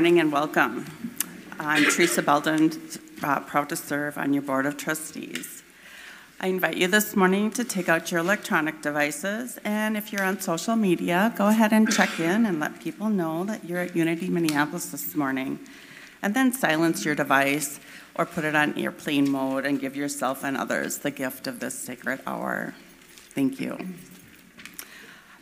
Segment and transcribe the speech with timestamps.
[0.00, 0.86] morning and welcome.
[1.58, 2.72] I'm Teresa Belden,
[3.22, 5.62] uh, proud to serve on your Board of Trustees.
[6.40, 10.40] I invite you this morning to take out your electronic devices, and if you're on
[10.40, 14.30] social media, go ahead and check in and let people know that you're at Unity
[14.30, 15.58] Minneapolis this morning.
[16.22, 17.78] And then silence your device
[18.14, 21.78] or put it on airplane mode and give yourself and others the gift of this
[21.78, 22.72] sacred hour.
[23.34, 23.76] Thank you.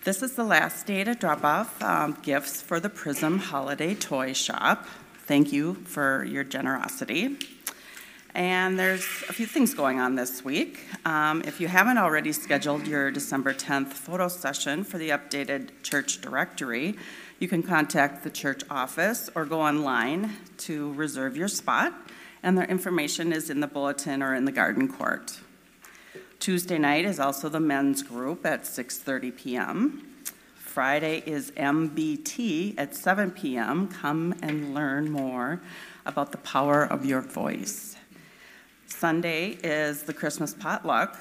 [0.09, 4.33] This is the last day to drop off um, gifts for the Prism Holiday Toy
[4.33, 4.87] Shop.
[5.27, 7.37] Thank you for your generosity.
[8.35, 10.87] And there's a few things going on this week.
[11.05, 16.23] Um, if you haven't already scheduled your December 10th photo session for the updated church
[16.23, 16.97] directory,
[17.39, 21.93] you can contact the church office or go online to reserve your spot.
[22.43, 25.39] And their information is in the bulletin or in the garden court.
[26.41, 30.15] Tuesday night is also the men's group at 6:30 p.m.
[30.55, 33.89] Friday is MBT at 7 p.m.
[33.89, 35.61] Come and learn more
[36.07, 37.97] about the power of your voice.
[38.87, 41.19] Sunday is the Christmas potluck.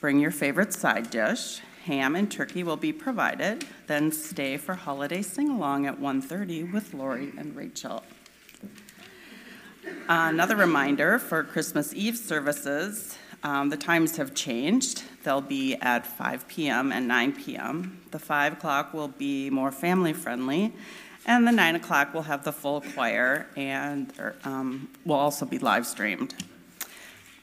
[0.00, 1.60] Bring your favorite side dish.
[1.84, 3.66] Ham and turkey will be provided.
[3.86, 8.02] Then stay for holiday sing-along at 1:30 with Lori and Rachel.
[10.08, 15.04] Another reminder for Christmas Eve services um, the times have changed.
[15.22, 16.92] They'll be at 5 p.m.
[16.92, 18.00] and 9 p.m.
[18.10, 20.72] The 5 o'clock will be more family friendly,
[21.24, 24.12] and the 9 o'clock will have the full choir and
[24.44, 26.34] um, will also be live streamed.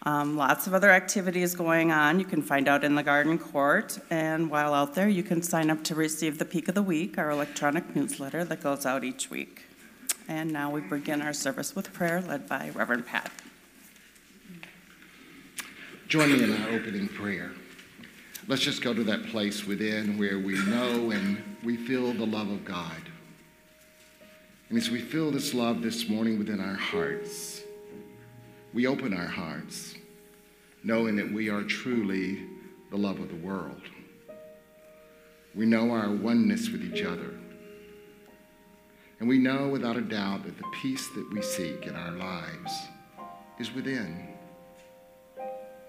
[0.04, 2.20] Um, lots of other activities going on.
[2.20, 5.72] You can find out in the garden court, and while out there, you can sign
[5.72, 9.32] up to receive the Peak of the Week, our electronic newsletter that goes out each
[9.32, 9.64] week.
[10.28, 13.32] And now we begin our service with prayer led by Reverend Pat.
[16.08, 17.52] Join me in our opening prayer.
[18.48, 22.52] Let's just go to that place within where we know and we feel the love
[22.52, 23.02] of God.
[24.70, 27.64] And as we feel this love this morning within our hearts,
[28.72, 29.96] we open our hearts,
[30.84, 32.46] knowing that we are truly
[32.92, 33.82] the love of the world.
[35.56, 37.32] We know our oneness with each other.
[39.20, 42.74] And we know without a doubt that the peace that we seek in our lives
[43.58, 44.35] is within.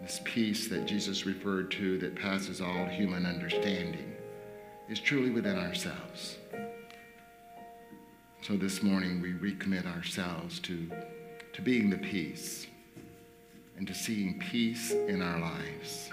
[0.00, 4.14] This peace that Jesus referred to that passes all human understanding,
[4.88, 6.36] is truly within ourselves.
[8.42, 10.88] So this morning we recommit ourselves to,
[11.52, 12.66] to being the peace
[13.76, 16.10] and to seeing peace in our lives,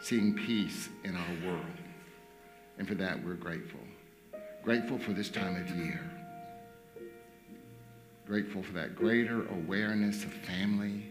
[0.00, 1.64] seeing peace in our world.
[2.78, 3.80] And for that we're grateful.
[4.62, 6.00] Grateful for this time of year.
[8.26, 11.06] Grateful for that greater awareness of family,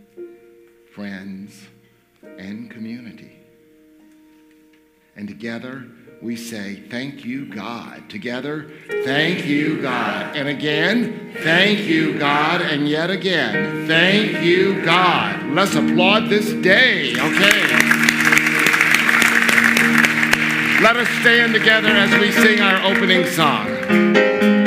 [0.95, 1.67] friends,
[2.37, 3.39] and community.
[5.15, 5.85] And together,
[6.21, 8.09] we say, Thank you, God.
[8.09, 8.71] Together,
[9.03, 10.35] thank you, God.
[10.35, 12.61] And again, thank you, God.
[12.61, 15.43] And yet again, thank you, God.
[15.47, 17.93] Let's applaud this day, okay?
[20.81, 24.62] Let us stand together as we sing our opening song.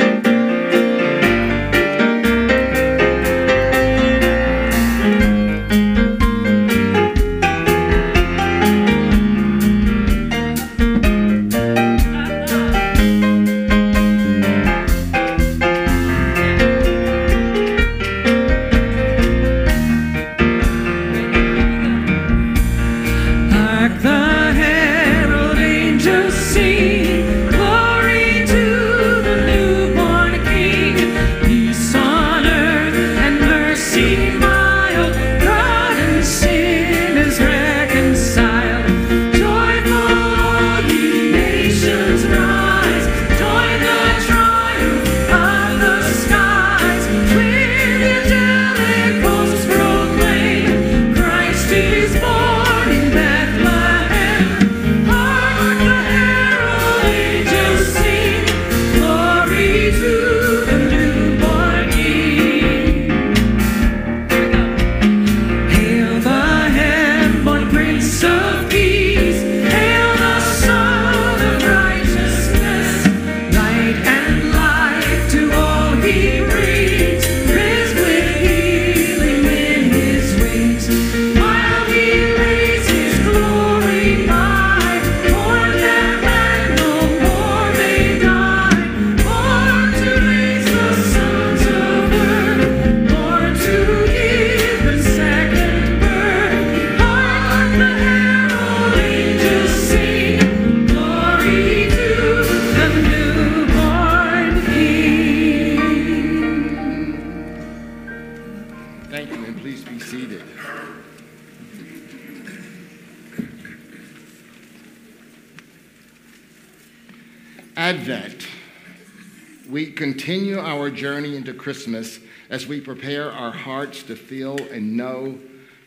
[122.67, 125.39] As we prepare our hearts to feel and know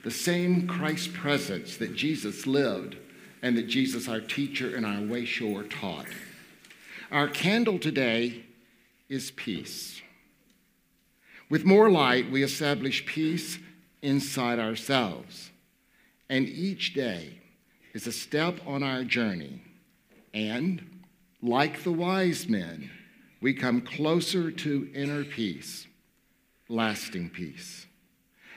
[0.03, 2.97] the same Christ presence that Jesus lived
[3.43, 6.07] and that Jesus, our teacher and our way shower, taught.
[7.13, 8.47] Our candle today
[9.11, 10.01] is peace.
[11.51, 13.59] With more light, we establish peace
[14.01, 15.51] inside ourselves.
[16.31, 17.41] And each day
[17.93, 19.61] is a step on our journey.
[20.33, 21.03] And
[21.43, 22.91] like the wise men,
[23.43, 25.87] we come closer to inner peace,
[26.71, 27.87] lasting peace.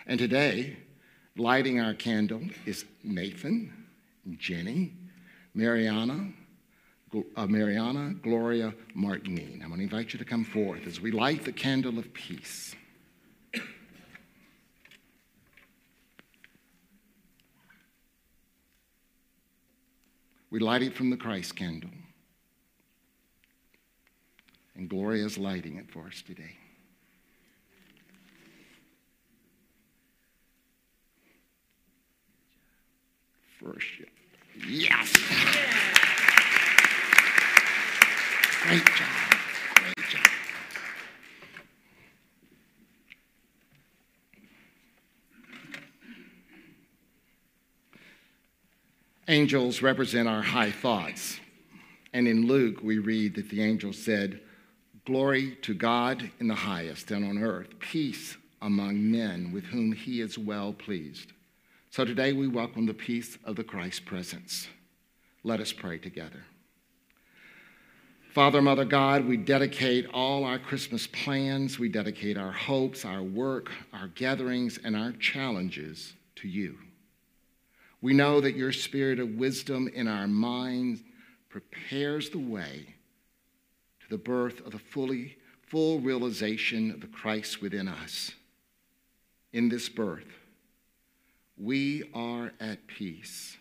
[0.05, 0.77] And today,
[1.35, 3.73] lighting our candle is Nathan,
[4.37, 4.93] Jenny,
[5.53, 6.31] Mariana,
[7.35, 9.61] uh, Mariana Gloria Martinine.
[9.63, 12.75] I'm going to invite you to come forth as we light the candle of peace.
[20.51, 21.89] We light it from the Christ candle.
[24.75, 26.57] And Gloria is lighting it for us today.
[34.67, 35.11] Yes.
[38.63, 39.07] Great job.
[39.75, 40.27] Great job.
[49.27, 51.39] Angels represent our high thoughts.
[52.13, 54.39] And in Luke, we read that the angel said,
[55.05, 60.21] Glory to God in the highest, and on earth, peace among men with whom he
[60.21, 61.32] is well pleased.
[61.93, 64.67] So today we welcome the peace of the Christ presence.
[65.43, 66.43] Let us pray together.
[68.31, 73.69] Father, Mother God, we dedicate all our Christmas plans, we dedicate our hopes, our work,
[73.93, 76.79] our gatherings, and our challenges to you.
[78.01, 81.03] We know that your spirit of wisdom in our minds
[81.47, 82.87] prepares the way
[83.99, 88.31] to the birth of the fully, full realization of the Christ within us.
[89.51, 90.25] In this birth,
[91.63, 93.57] we are at peace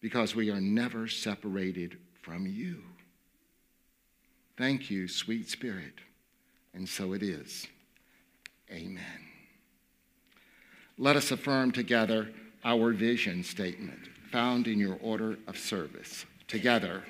[0.00, 2.82] because we are never separated from you.
[4.56, 5.94] Thank you, sweet Spirit.
[6.72, 7.66] And so it is.
[8.70, 9.02] Amen.
[10.96, 12.30] Let us affirm together
[12.64, 16.24] our vision statement found in your order of service.
[16.46, 17.02] Together,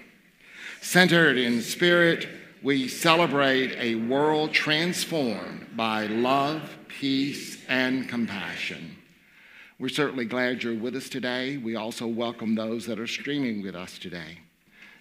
[0.81, 2.29] centered in spirit,
[2.63, 8.97] we celebrate a world transformed by love, peace, and compassion.
[9.81, 11.57] We're certainly glad you're with us today.
[11.57, 14.39] We also welcome those that are streaming with us today.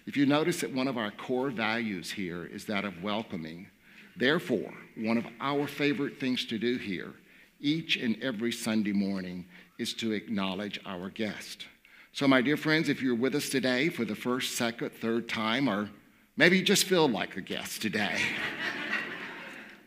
[0.04, 3.68] If you notice that one of our core values here is that of welcoming,
[4.16, 7.14] therefore, one of our favorite things to do here
[7.60, 9.46] each and every Sunday morning
[9.78, 11.66] is to acknowledge our guest.
[12.12, 15.68] So, my dear friends, if you're with us today for the first, second, third time,
[15.68, 15.88] or
[16.36, 18.20] maybe you just feel like a guest today,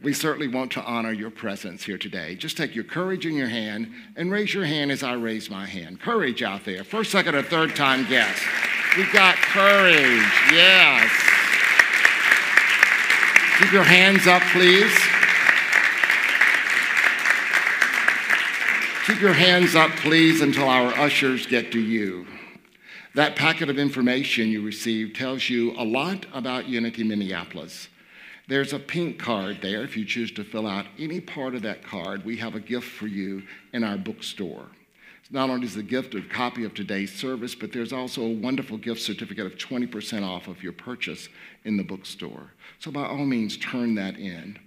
[0.03, 2.35] we certainly want to honor your presence here today.
[2.35, 5.65] Just take your courage in your hand and raise your hand as I raise my
[5.65, 5.99] hand.
[5.99, 6.83] Courage out there.
[6.83, 8.43] First, second, or third time guest.
[8.95, 10.23] We got courage.
[10.51, 11.11] Yes.
[13.59, 14.95] Keep your hands up, please.
[19.07, 22.27] Keep your hands up, please, until our ushers get to you.
[23.15, 27.87] That packet of information you received tells you a lot about Unity Minneapolis.
[28.47, 29.83] There's a pink card there.
[29.83, 32.89] If you choose to fill out any part of that card, we have a gift
[32.89, 34.67] for you in our bookstore.
[35.29, 38.77] Not only is the gift a copy of today's service, but there's also a wonderful
[38.77, 41.27] gift certificate of 20% off of your purchase
[41.65, 42.51] in the bookstore.
[42.79, 44.57] So by all means, turn that in.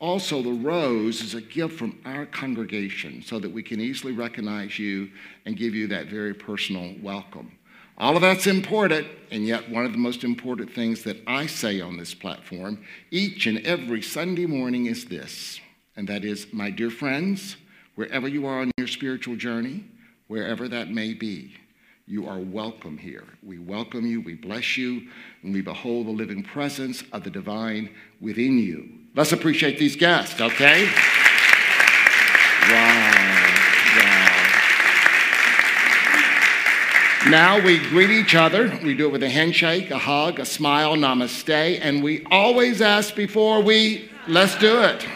[0.00, 4.76] Also, the rose is a gift from our congregation so that we can easily recognize
[4.76, 5.08] you
[5.46, 7.52] and give you that very personal welcome.
[8.00, 11.82] All of that's important, and yet one of the most important things that I say
[11.82, 15.60] on this platform each and every Sunday morning is this,
[15.96, 17.56] and that is, my dear friends,
[17.96, 19.84] wherever you are on your spiritual journey,
[20.28, 21.52] wherever that may be,
[22.06, 23.26] you are welcome here.
[23.42, 25.06] We welcome you, we bless you,
[25.42, 28.88] and we behold the living presence of the divine within you.
[29.14, 30.86] Let's appreciate these guests, okay?
[32.70, 33.09] Wow.
[37.30, 38.76] Now we greet each other.
[38.82, 43.14] We do it with a handshake, a hug, a smile, namaste, and we always ask
[43.14, 45.06] before we, let's do it.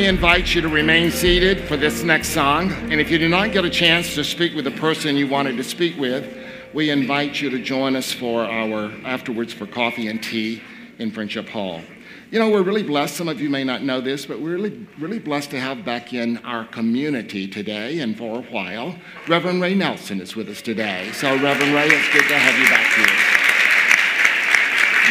[0.00, 2.72] Me invite you to remain seated for this next song.
[2.90, 5.58] And if you did not get a chance to speak with the person you wanted
[5.58, 6.38] to speak with,
[6.72, 10.62] we invite you to join us for our afterwards for coffee and tea
[10.98, 11.82] in Friendship Hall.
[12.30, 13.14] You know, we're really blessed.
[13.14, 16.14] Some of you may not know this, but we're really, really blessed to have back
[16.14, 18.96] in our community today and for a while.
[19.28, 21.10] Reverend Ray Nelson is with us today.
[21.12, 22.90] So, Reverend Ray, it's good to have you back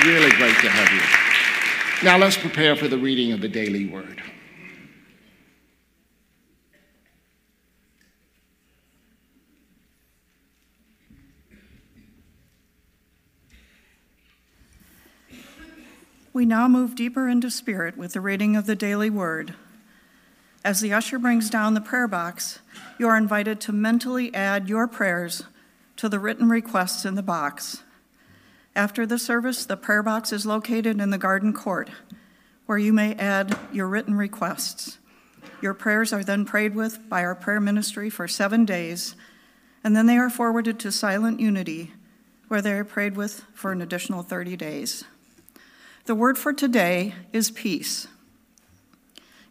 [0.03, 0.15] here.
[0.15, 2.07] Really great to have you.
[2.09, 4.23] Now, let's prepare for the reading of the daily word.
[16.39, 19.55] We now move deeper into spirit with the reading of the daily word.
[20.63, 22.59] As the usher brings down the prayer box,
[22.97, 25.43] you are invited to mentally add your prayers
[25.97, 27.83] to the written requests in the box.
[28.73, 31.89] After the service, the prayer box is located in the garden court,
[32.67, 34.97] where you may add your written requests.
[35.61, 39.13] Your prayers are then prayed with by our prayer ministry for seven days,
[39.83, 41.91] and then they are forwarded to Silent Unity,
[42.47, 45.03] where they are prayed with for an additional 30 days.
[46.09, 48.07] The word for today is peace.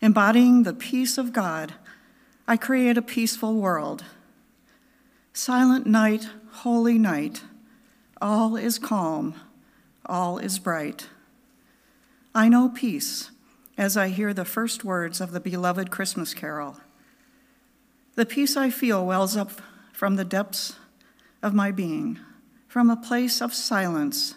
[0.02, 1.74] Embodying the peace of God,
[2.48, 4.04] I create a peaceful world.
[5.32, 7.44] Silent night, holy night,
[8.20, 9.36] all is calm,
[10.04, 11.06] all is bright.
[12.34, 13.30] I know peace
[13.76, 16.80] as I hear the first words of the beloved Christmas carol.
[18.16, 19.52] The peace I feel wells up
[19.92, 20.74] from the depths
[21.40, 22.18] of my being,
[22.66, 24.34] from a place of silence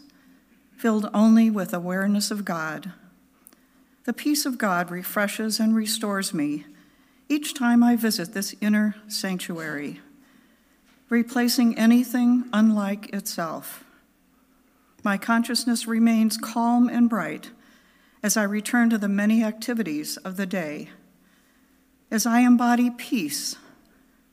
[0.82, 2.92] filled only with awareness of God.
[4.06, 6.66] The peace of God refreshes and restores me,
[7.30, 10.00] each time I visit this inner sanctuary,
[11.08, 13.84] replacing anything unlike itself.
[15.04, 17.52] My consciousness remains calm and bright
[18.24, 20.90] as I return to the many activities of the day.
[22.10, 23.56] As I embody peace,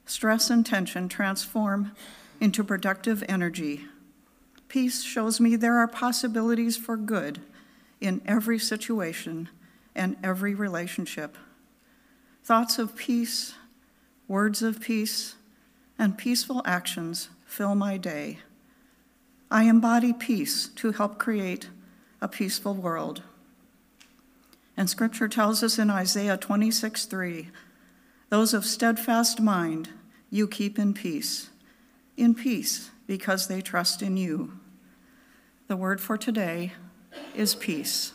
[0.06, 1.92] stress and tension transform
[2.40, 3.84] into productive energy.
[4.68, 7.40] Peace shows me there are possibilities for good
[8.00, 9.48] in every situation
[9.94, 11.36] and every relationship.
[12.44, 13.54] Thoughts of peace,
[14.26, 15.36] words of peace,
[15.98, 18.38] and peaceful actions fill my day.
[19.50, 21.68] I embody peace to help create
[22.20, 23.22] a peaceful world.
[24.76, 27.48] And scripture tells us in Isaiah 26 3
[28.30, 29.88] those of steadfast mind
[30.30, 31.48] you keep in peace,
[32.16, 34.60] in peace because they trust in you.
[35.66, 36.74] The word for today
[37.34, 38.12] is peace.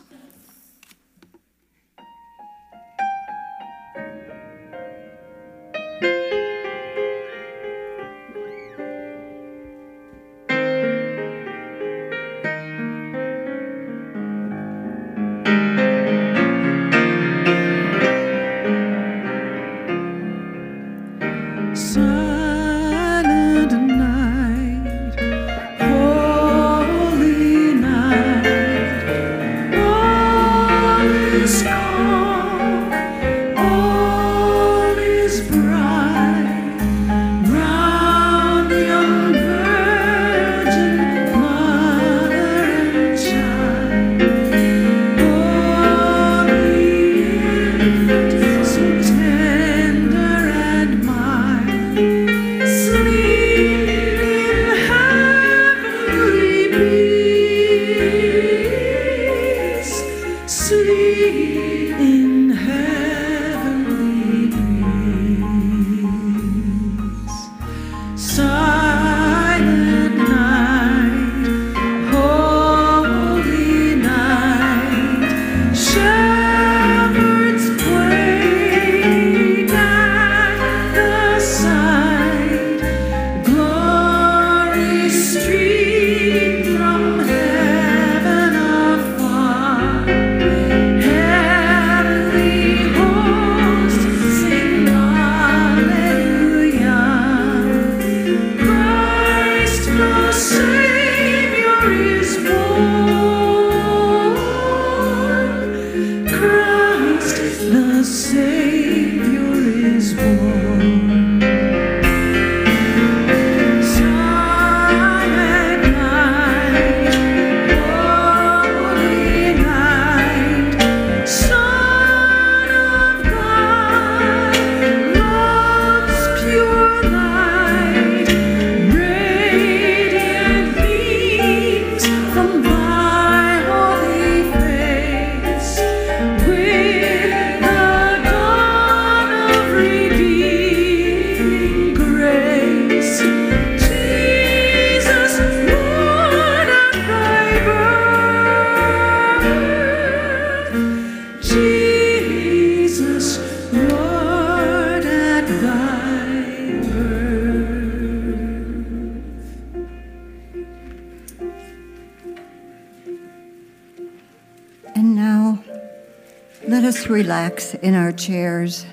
[168.13, 168.86] Chairs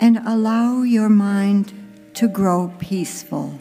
[0.00, 1.72] and allow your mind
[2.14, 3.58] to grow peaceful.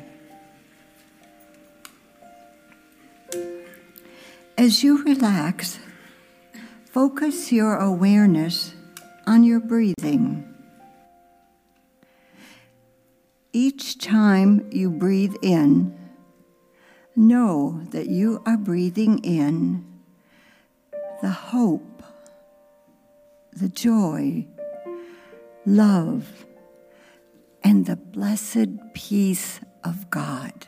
[4.58, 5.80] As you relax,
[6.86, 8.73] focus your awareness
[9.27, 10.47] on your breathing.
[13.54, 15.97] Each time you breathe in,
[17.15, 19.86] know that you are breathing in
[21.21, 21.90] the hope
[23.62, 24.43] the joy,
[25.67, 26.47] love,
[27.63, 30.65] and the blessed peace of God.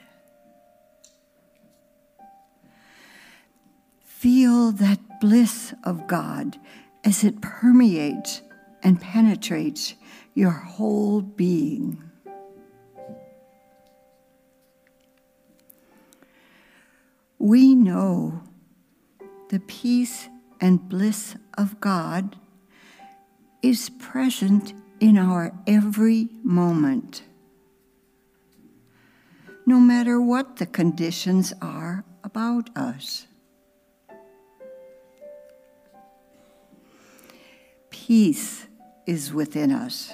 [4.06, 6.60] Feel that bliss of God
[7.04, 8.44] as it permeates
[8.84, 9.96] and penetrates
[10.36, 12.00] your whole being.
[17.40, 18.44] We know
[19.50, 20.30] the peace
[20.62, 22.38] and bliss of God
[23.64, 27.24] is present in our every moment.
[29.66, 33.26] No matter what the conditions are about us.
[37.90, 38.68] Peace
[39.08, 40.12] is within us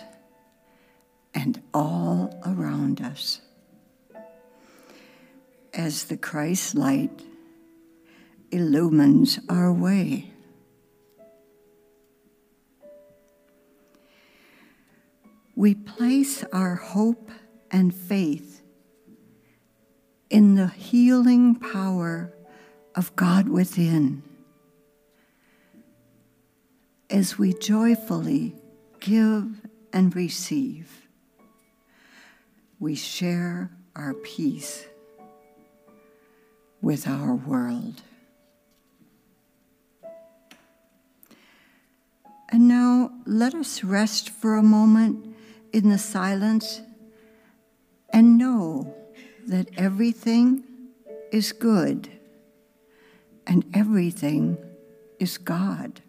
[1.34, 3.42] and all around us.
[5.74, 7.24] As the Christ light
[8.52, 10.29] illumines our way.
[15.60, 17.32] We place our hope
[17.70, 18.62] and faith
[20.30, 22.34] in the healing power
[22.96, 24.24] of God within
[27.10, 28.56] as we joyfully
[29.02, 29.60] give
[29.92, 31.10] and receive.
[32.80, 34.86] We share our peace
[36.82, 38.02] with our world.
[42.48, 45.29] And now let us rest for a moment
[45.74, 46.82] in the silence
[48.12, 48.94] and know
[49.48, 50.64] that everything
[51.32, 52.10] is good
[53.46, 54.58] and everything
[55.20, 56.02] is God.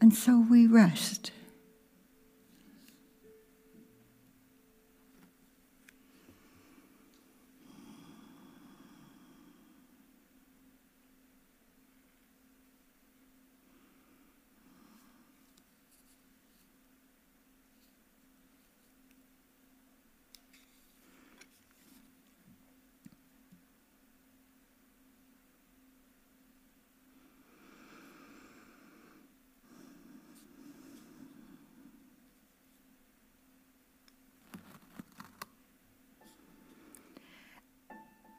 [0.00, 1.32] And so we rest.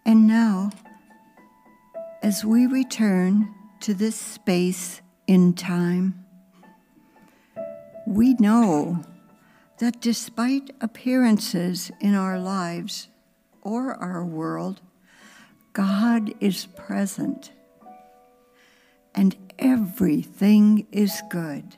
[0.10, 0.72] And now,
[2.24, 6.26] as we return to this space in time,
[8.08, 9.04] we know
[9.78, 13.10] that despite appearances in our lives
[13.62, 14.82] or our world,
[15.74, 17.52] God is present
[19.13, 21.78] and everything is good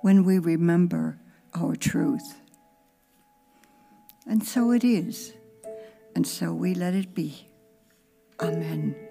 [0.00, 1.20] when we remember
[1.54, 2.40] our truth.
[4.26, 5.32] And so it is.
[6.14, 7.48] And so we let it be.
[8.40, 9.03] Amen.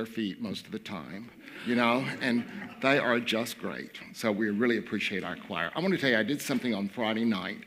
[0.00, 1.28] Their feet most of the time,
[1.66, 2.42] you know, and
[2.80, 4.00] they are just great.
[4.14, 5.70] So we really appreciate our choir.
[5.74, 7.58] I want to tell you, I did something on Friday night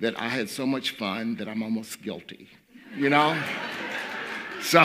[0.00, 2.48] that I had so much fun that I'm almost guilty,
[2.96, 3.40] you know?
[4.60, 4.82] so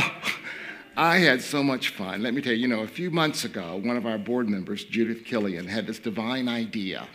[0.95, 2.21] I had so much fun.
[2.21, 4.83] Let me tell you, you know, a few months ago, one of our board members,
[4.83, 7.07] Judith Killian, had this divine idea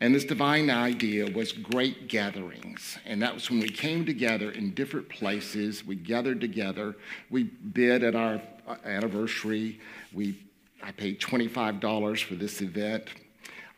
[0.00, 2.98] and this divine idea was great gatherings.
[3.06, 5.84] And that was when we came together in different places.
[5.84, 6.96] We gathered together.
[7.30, 8.42] We bid at our
[8.84, 9.80] anniversary.
[10.12, 10.38] We,
[10.82, 13.08] I paid $25 for this event.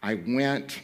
[0.02, 0.80] I went,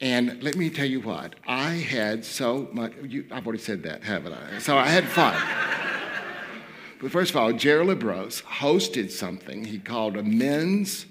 [0.00, 4.02] and let me tell you what, I had so much, you, I've already said that,
[4.02, 4.58] haven't I?
[4.58, 5.34] So I had fun.
[7.00, 11.06] but first of all, Jerry LeBrose hosted something he called a men's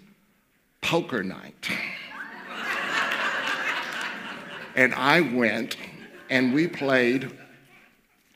[0.81, 1.69] poker night.
[4.75, 5.75] And I went
[6.29, 7.29] and we played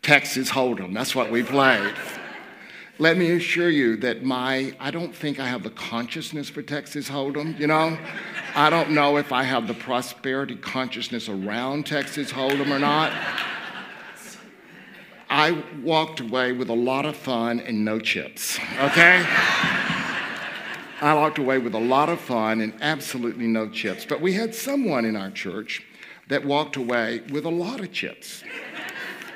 [0.02, 0.94] Texas Hold'em.
[0.94, 1.94] That's what we played.
[2.98, 7.10] Let me assure you that my, I don't think I have the consciousness for Texas
[7.10, 7.98] Hold'em, you know?
[8.56, 13.12] I don't know if I have the prosperity consciousness around Texas Hold'em or not.
[15.30, 19.26] I walked away with a lot of fun and no chips, okay?
[21.02, 24.06] I walked away with a lot of fun and absolutely no chips.
[24.06, 25.84] But we had someone in our church
[26.30, 28.42] that walked away with a lot of chips.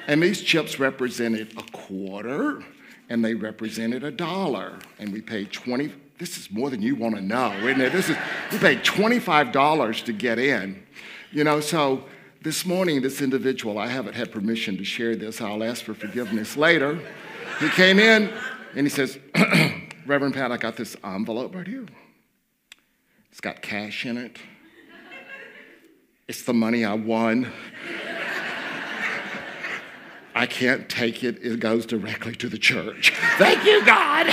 [0.07, 2.63] And these chips represented a quarter
[3.09, 4.77] and they represented a dollar.
[4.99, 7.91] And we paid 20, this is more than you want to know, isn't it?
[7.91, 8.17] This is,
[8.51, 10.83] we paid $25 to get in.
[11.31, 12.03] You know, so
[12.41, 15.41] this morning, this individual, I haven't had permission to share this.
[15.41, 16.99] I'll ask for forgiveness later.
[17.59, 18.31] He came in
[18.75, 19.19] and he says,
[20.05, 21.85] Reverend Pat, I got this envelope right here.
[23.31, 24.37] It's got cash in it.
[26.27, 27.51] It's the money I won.
[30.35, 31.43] I can't take it.
[31.43, 33.13] It goes directly to the church.
[33.37, 34.27] Thank you, God.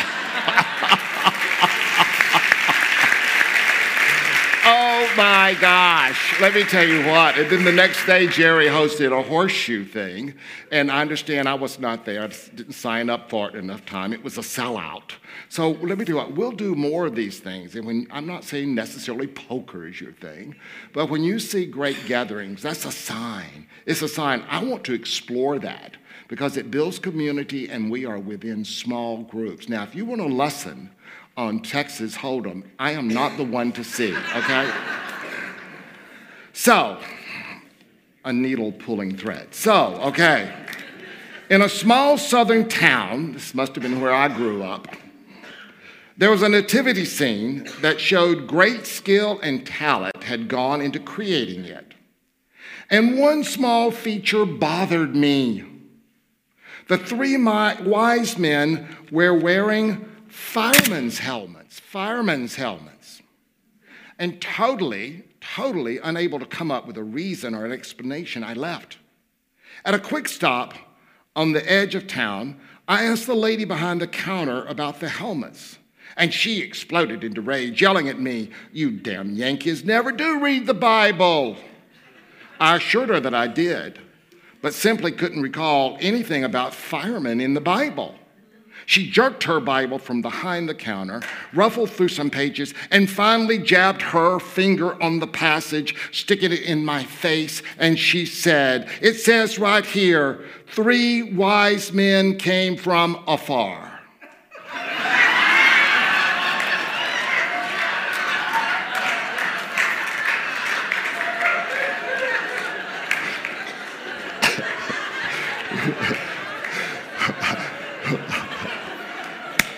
[4.65, 6.41] oh my gosh.
[6.41, 7.39] Let me tell you what.
[7.39, 10.35] And then the next day, Jerry hosted a horseshoe thing.
[10.71, 12.23] And I understand I was not there.
[12.23, 14.13] I didn't sign up for it enough time.
[14.13, 15.13] It was a sellout.
[15.49, 17.75] So let me tell you what, we'll do more of these things.
[17.75, 20.57] And when I'm not saying necessarily poker is your thing,
[20.93, 23.67] but when you see great gatherings, that's a sign.
[23.87, 24.45] It's a sign.
[24.49, 25.97] I want to explore that
[26.29, 29.69] because it builds community and we are within small groups.
[29.69, 30.91] Now, if you want a lesson
[31.37, 34.71] on Texas Hold'em, I am not the one to see, okay?
[36.53, 36.99] so,
[38.25, 39.55] a needle pulling thread.
[39.55, 40.53] So, okay.
[41.51, 44.89] In a small southern town, this must have been where I grew up,
[46.19, 51.67] there was a nativity scene that showed great skill and talent had gone into creating
[51.67, 51.93] it.
[52.89, 55.65] And one small feature bothered me.
[56.89, 63.23] The three wise men were wearing firemen's helmets, firemen's helmets,
[64.19, 68.99] and totally, totally unable to come up with a reason or an explanation, I left.
[69.83, 70.75] At a quick stop
[71.35, 75.79] on the edge of town, I asked the lady behind the counter about the helmets.
[76.19, 80.75] And she exploded into rage, yelling at me, You damn Yankees never do read the
[80.75, 81.57] Bible.
[82.61, 83.99] I assured her that I did,
[84.61, 88.15] but simply couldn't recall anything about firemen in the Bible.
[88.87, 91.21] She jerked her Bible from behind the counter,
[91.53, 96.85] ruffled through some pages, and finally jabbed her finger on the passage, sticking it in
[96.85, 97.63] my face.
[97.79, 104.01] And she said, It says right here, three wise men came from afar.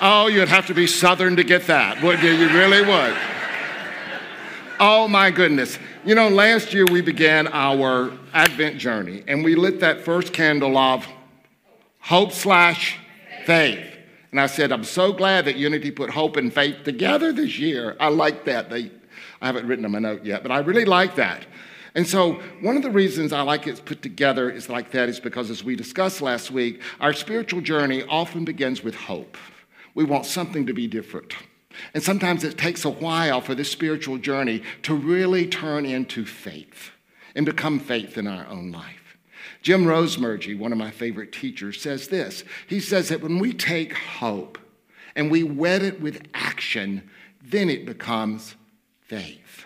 [0.00, 2.30] Oh, you'd have to be Southern to get that, would you?
[2.30, 3.16] You really would.
[4.78, 5.76] Oh, my goodness.
[6.04, 10.78] You know, last year we began our Advent journey and we lit that first candle
[10.78, 11.04] of
[11.98, 12.96] hope slash
[13.44, 13.84] faith.
[14.30, 17.96] And I said, I'm so glad that Unity put hope and faith together this year.
[17.98, 18.70] I like that.
[18.70, 18.92] They,
[19.40, 21.44] I haven't written them a note yet, but I really like that.
[21.94, 25.18] And so, one of the reasons I like it put together is like that is
[25.18, 29.36] because, as we discussed last week, our spiritual journey often begins with hope.
[29.98, 31.34] We want something to be different.
[31.92, 36.92] And sometimes it takes a while for this spiritual journey to really turn into faith
[37.34, 39.16] and become faith in our own life.
[39.60, 42.44] Jim Rosemergy, one of my favorite teachers, says this.
[42.68, 44.56] He says that when we take hope
[45.16, 47.10] and we wed it with action,
[47.42, 48.54] then it becomes
[49.00, 49.64] faith.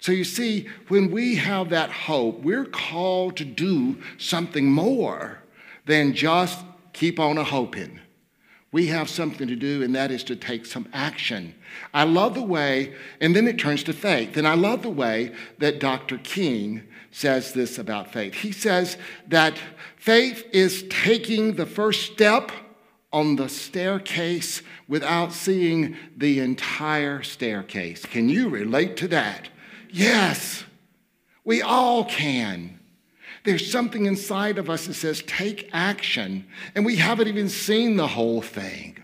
[0.00, 5.42] So you see, when we have that hope, we're called to do something more
[5.84, 7.98] than just keep on a hoping.
[8.72, 11.54] We have something to do, and that is to take some action.
[11.92, 14.38] I love the way, and then it turns to faith.
[14.38, 16.16] And I love the way that Dr.
[16.16, 18.32] King says this about faith.
[18.32, 18.96] He says
[19.28, 19.60] that
[19.96, 22.50] faith is taking the first step
[23.12, 28.06] on the staircase without seeing the entire staircase.
[28.06, 29.50] Can you relate to that?
[29.90, 30.64] Yes,
[31.44, 32.80] we all can.
[33.44, 38.06] There's something inside of us that says, take action, and we haven't even seen the
[38.06, 38.98] whole thing.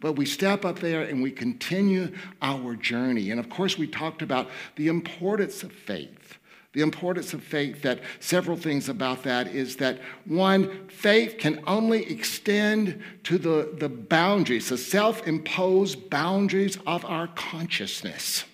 [0.00, 3.30] But we step up there and we continue our journey.
[3.30, 6.38] And of course, we talked about the importance of faith.
[6.74, 12.04] The importance of faith, that several things about that is that one, faith can only
[12.10, 18.44] extend to the, the boundaries, the self imposed boundaries of our consciousness.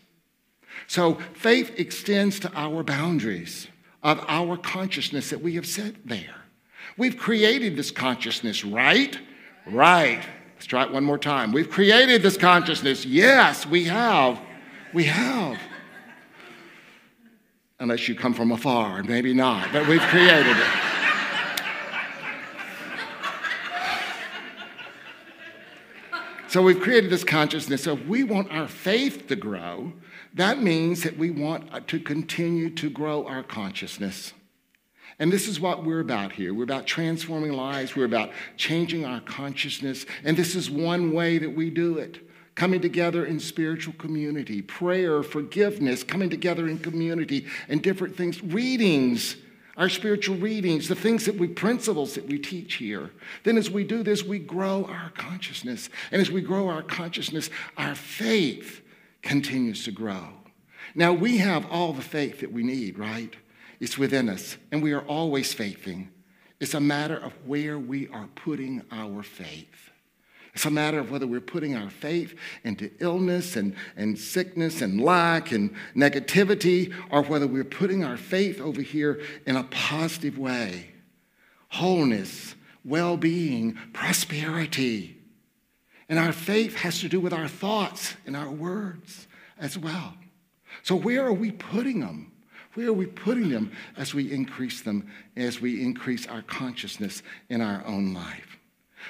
[0.87, 3.69] So faith extends to our boundaries
[4.03, 6.35] of our consciousness that we have set there.
[6.97, 9.19] We've created this consciousness, right?
[9.67, 10.23] Right.
[10.55, 11.53] Let's try it one more time.
[11.53, 13.05] We've created this consciousness.
[13.05, 14.41] Yes, we have.
[14.93, 15.59] We have.
[17.79, 20.91] Unless you come from afar, maybe not, but we've created it.
[26.49, 27.85] So we've created this consciousness.
[27.85, 29.93] So if we want our faith to grow,
[30.35, 34.33] that means that we want uh, to continue to grow our consciousness.
[35.19, 36.55] And this is what we're about here.
[36.55, 40.07] We're about transforming lives, we're about changing our consciousness.
[40.25, 45.23] And this is one way that we do it coming together in spiritual community, prayer,
[45.23, 49.37] forgiveness, coming together in community, and different things, readings.
[49.77, 53.13] Our spiritual readings, the things that we, principles that we teach here.
[53.45, 55.89] Then, as we do this, we grow our consciousness.
[56.13, 58.80] And as we grow our consciousness, our faith
[59.23, 60.29] continues to grow.
[60.95, 63.35] Now, we have all the faith that we need, right?
[63.79, 66.11] It's within us, and we are always faithing.
[66.59, 69.91] It's a matter of where we are putting our faith.
[70.53, 75.01] It's a matter of whether we're putting our faith into illness and, and sickness and
[75.01, 80.89] lack and negativity, or whether we're putting our faith over here in a positive way
[81.71, 85.17] wholeness, well being, prosperity.
[86.11, 89.29] And our faith has to do with our thoughts and our words
[89.61, 90.15] as well.
[90.83, 92.33] So, where are we putting them?
[92.75, 97.61] Where are we putting them as we increase them, as we increase our consciousness in
[97.61, 98.59] our own life?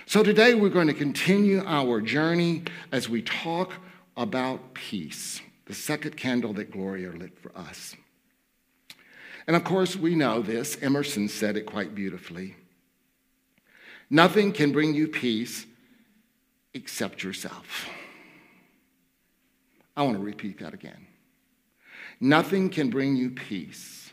[0.04, 3.72] So, today we're going to continue our journey as we talk
[4.18, 7.96] about peace, the second candle that Gloria lit for us.
[9.46, 10.76] And of course, we know this.
[10.82, 12.56] Emerson said it quite beautifully.
[14.10, 15.64] Nothing can bring you peace
[16.74, 17.88] except yourself.
[19.96, 21.06] I want to repeat that again.
[22.20, 24.12] Nothing can bring you peace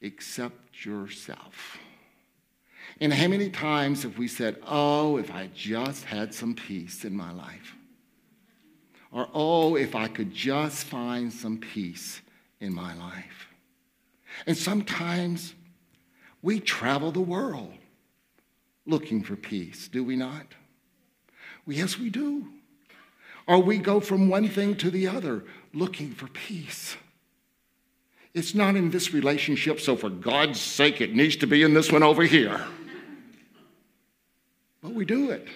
[0.00, 1.78] except yourself.
[3.00, 7.16] And how many times have we said, Oh, if I just had some peace in
[7.16, 7.74] my life?
[9.10, 12.20] Or, Oh, if I could just find some peace
[12.60, 13.48] in my life?
[14.46, 15.54] And sometimes
[16.42, 17.72] we travel the world
[18.86, 20.46] looking for peace, do we not?
[21.66, 22.46] Yes, we do.
[23.46, 26.96] Or we go from one thing to the other looking for peace.
[28.32, 31.92] It's not in this relationship, so for God's sake, it needs to be in this
[31.92, 32.64] one over here.
[34.82, 35.46] But we do it.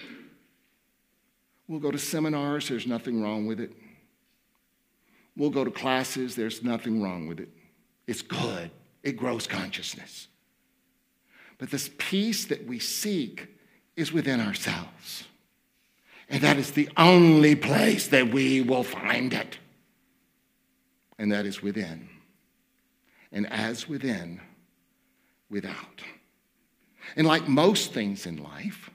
[1.67, 3.71] We'll go to seminars, there's nothing wrong with it.
[5.35, 7.49] We'll go to classes, there's nothing wrong with it.
[8.07, 8.71] It's good,
[9.03, 10.27] it grows consciousness.
[11.59, 13.47] But this peace that we seek
[13.95, 15.25] is within ourselves.
[16.29, 19.57] And that is the only place that we will find it.
[21.17, 22.07] And that is within.
[23.31, 24.39] And as within,
[25.49, 26.03] without.
[27.15, 28.91] And like most things in life,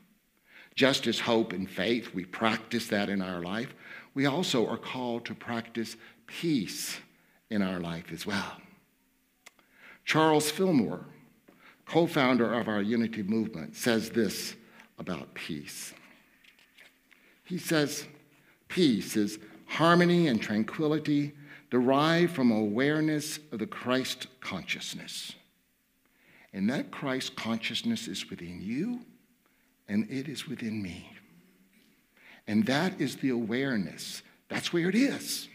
[0.74, 3.74] just as hope and faith, we practice that in our life,
[4.14, 6.98] we also are called to practice peace
[7.50, 8.60] in our life as well.
[10.04, 11.04] Charles Fillmore,
[11.86, 14.54] co founder of our unity movement, says this
[14.98, 15.92] about peace.
[17.44, 18.06] He says,
[18.68, 21.34] Peace is harmony and tranquility
[21.70, 25.34] derived from awareness of the Christ consciousness.
[26.52, 29.00] And that Christ consciousness is within you
[29.88, 31.10] and it is within me.
[32.46, 34.22] And that is the awareness.
[34.48, 35.48] That's where it is.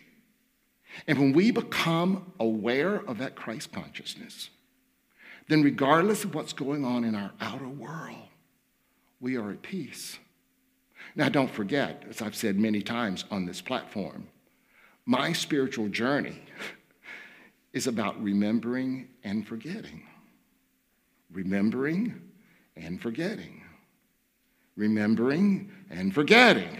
[1.07, 4.49] And when we become aware of that Christ consciousness,
[5.47, 8.27] then regardless of what's going on in our outer world,
[9.19, 10.17] we are at peace.
[11.19, 14.29] Now, don't forget, as I've said many times on this platform,
[15.05, 16.41] my spiritual journey
[17.73, 20.03] is about remembering and forgetting.
[21.29, 22.21] Remembering
[22.77, 23.63] and forgetting.
[24.77, 26.77] Remembering and forgetting.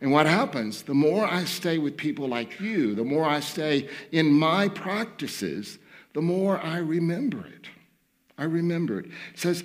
[0.00, 0.80] And what happens?
[0.84, 5.78] The more I stay with people like you, the more I stay in my practices,
[6.14, 7.68] the more I remember it.
[8.38, 9.06] I remember it.
[9.06, 9.62] It says,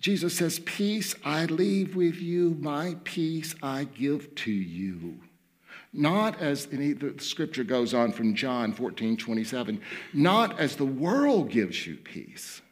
[0.00, 5.20] Jesus says, Peace I leave with you, my peace I give to you.
[5.92, 9.80] Not as the scripture goes on from John 14, 27,
[10.12, 12.62] not as the world gives you peace.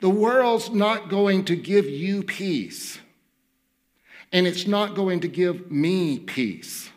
[0.00, 2.98] The world's not going to give you peace,
[4.32, 6.90] and it's not going to give me peace.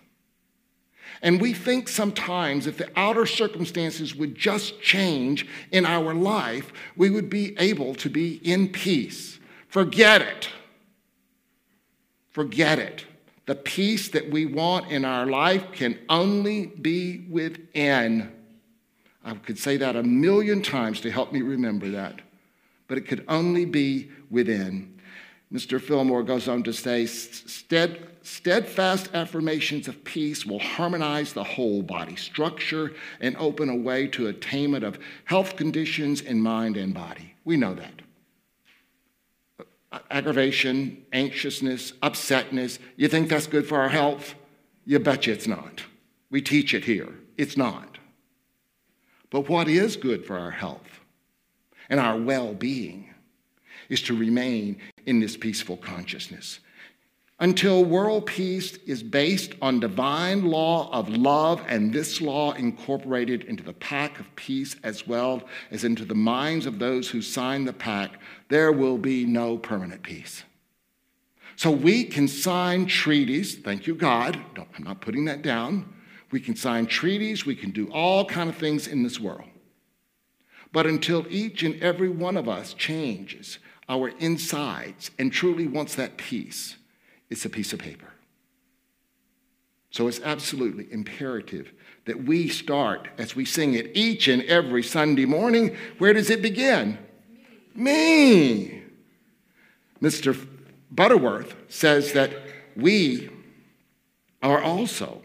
[1.21, 7.09] And we think sometimes if the outer circumstances would just change in our life, we
[7.09, 9.39] would be able to be in peace.
[9.67, 10.49] Forget it.
[12.31, 13.05] Forget it.
[13.45, 18.31] The peace that we want in our life can only be within.
[19.23, 22.21] I could say that a million times to help me remember that,
[22.87, 24.99] but it could only be within.
[25.53, 25.81] Mr.
[25.81, 27.05] Fillmore goes on to say,
[28.23, 34.27] steadfast affirmations of peace will harmonize the whole body structure and open a way to
[34.27, 37.35] attainment of health conditions in mind and body.
[37.45, 38.01] We know that.
[40.09, 44.35] Aggravation, anxiousness, upsetness, you think that's good for our health?
[44.85, 45.83] You betcha it's not.
[46.29, 47.13] We teach it here.
[47.37, 47.97] It's not.
[49.29, 51.01] But what is good for our health
[51.89, 53.13] and our well being
[53.89, 56.59] is to remain in this peaceful consciousness.
[57.41, 63.63] Until world peace is based on divine law of love and this law incorporated into
[63.63, 67.73] the pact of peace as well as into the minds of those who sign the
[67.73, 68.17] pact,
[68.49, 70.43] there will be no permanent peace.
[71.55, 74.39] So we can sign treaties, thank you, God.
[74.55, 75.91] I'm not putting that down.
[76.29, 79.49] We can sign treaties, we can do all kind of things in this world.
[80.71, 83.57] But until each and every one of us changes
[83.89, 86.77] our insides and truly wants that peace,
[87.31, 88.09] it's a piece of paper.
[89.89, 91.71] So it's absolutely imperative
[92.05, 95.75] that we start as we sing it each and every Sunday morning.
[95.97, 96.99] Where does it begin?
[97.73, 98.83] Me.
[100.01, 100.47] Mr.
[100.91, 102.31] Butterworth says that
[102.75, 103.29] we
[104.43, 105.21] are also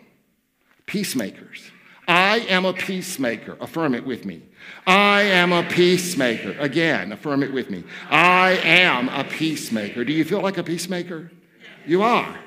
[0.86, 1.70] peacemakers.
[2.08, 3.56] I am a peacemaker.
[3.60, 4.42] Affirm it with me.
[4.86, 6.56] I am a peacemaker.
[6.60, 7.82] Again, affirm it with me.
[8.10, 10.04] I am a peacemaker.
[10.04, 11.32] Do you feel like a peacemaker?
[11.86, 12.38] You are.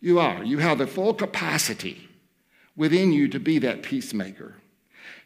[0.00, 0.42] You are.
[0.44, 2.08] You have the full capacity
[2.76, 4.56] within you to be that peacemaker.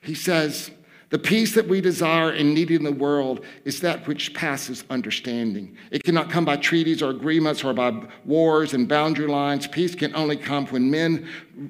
[0.01, 0.70] He says,
[1.11, 5.77] the peace that we desire and need in the world is that which passes understanding.
[5.93, 9.68] It cannot come by treaties or agreements or by wars and boundary lines.
[9.68, 11.29] Peace can only come when men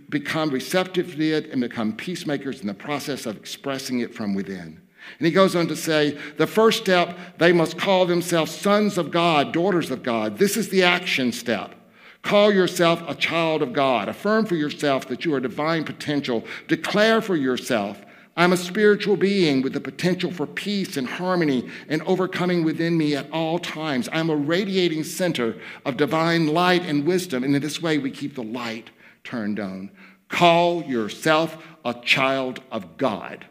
[0.09, 4.81] become receptive to it and become peacemakers in the process of expressing it from within.
[5.19, 9.11] And he goes on to say, the first step, they must call themselves sons of
[9.11, 10.39] God, daughters of God.
[10.39, 11.75] This is the action step.
[12.23, 14.09] Call yourself a child of God.
[14.09, 16.45] Affirm for yourself that you are divine potential.
[16.69, 18.01] Declare for yourself
[18.37, 23.15] I'm a spiritual being with the potential for peace and harmony and overcoming within me
[23.15, 24.09] at all times.
[24.13, 28.35] I'm a radiating center of divine light and wisdom, and in this way we keep
[28.35, 28.91] the light
[29.23, 29.91] turned on.
[30.29, 33.47] Call yourself a child of God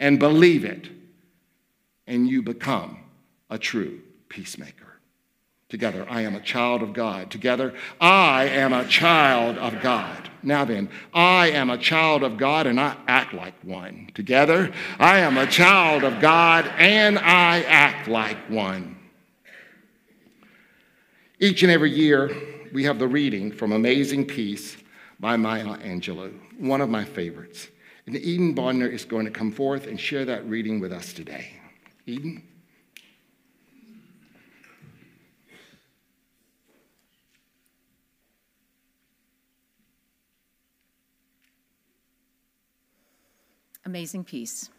[0.00, 0.88] and believe it,
[2.06, 2.98] and you become
[3.50, 4.86] a true peacemaker.
[5.68, 7.30] Together, I am a child of God.
[7.30, 10.28] Together, I am a child of God.
[10.42, 14.10] Now then, I am a child of God and I act like one.
[14.14, 18.96] Together, I am a child of God and I act like one.
[21.38, 22.34] Each and every year,
[22.72, 24.76] we have the reading from Amazing Peace
[25.20, 27.68] by Maya Angelou, one of my favorites.
[28.10, 31.52] And Eden Bonner is going to come forth and share that reading with us today.
[32.06, 32.42] Eden?
[43.84, 44.70] Amazing Peace.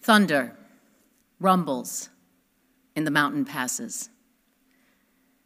[0.00, 0.56] Thunder
[1.38, 2.08] rumbles
[2.96, 4.08] in the mountain passes,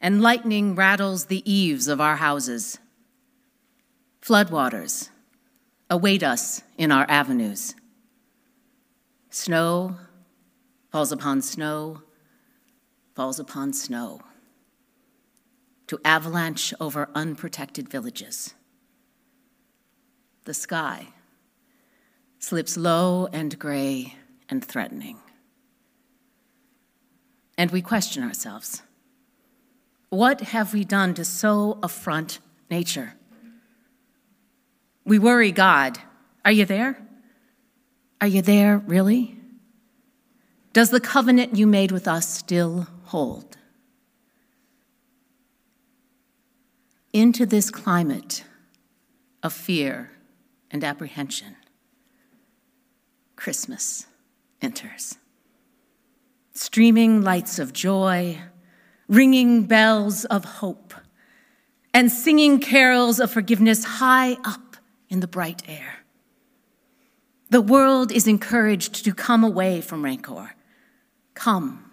[0.05, 2.79] and lightning rattles the eaves of our houses.
[4.21, 5.09] Floodwaters
[5.89, 7.75] await us in our avenues.
[9.31, 9.97] Snow
[10.93, 12.03] falls upon snow,
[13.15, 14.21] falls upon snow
[15.87, 18.53] to avalanche over unprotected villages.
[20.45, 21.09] The sky
[22.39, 24.17] slips low and gray
[24.51, 25.17] and threatening.
[27.57, 28.83] And we question ourselves
[30.15, 32.39] what have we done to so affront
[32.71, 33.15] nature?
[35.05, 35.99] We worry God.
[36.45, 36.99] Are you there?
[38.21, 39.39] Are you there, really?
[40.73, 43.57] Does the covenant you made with us still hold?
[47.13, 48.45] Into this climate
[49.43, 50.11] of fear
[50.71, 51.55] and apprehension,
[53.37, 54.07] Christmas
[54.61, 55.17] enters.
[56.55, 58.39] Streaming lights of joy,
[59.09, 60.95] ringing bells of hope,
[61.93, 64.77] and singing carols of forgiveness high up
[65.09, 65.99] in the bright air.
[67.51, 70.55] The world is encouraged to come away from rancor,
[71.35, 71.91] come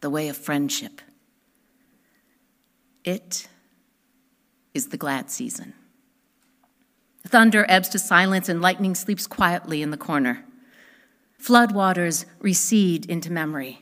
[0.00, 1.00] the way of friendship.
[3.04, 3.48] It
[4.74, 5.72] is the glad season.
[7.26, 10.44] Thunder ebbs to silence and lightning sleeps quietly in the corner.
[11.40, 13.80] Floodwaters recede into memory,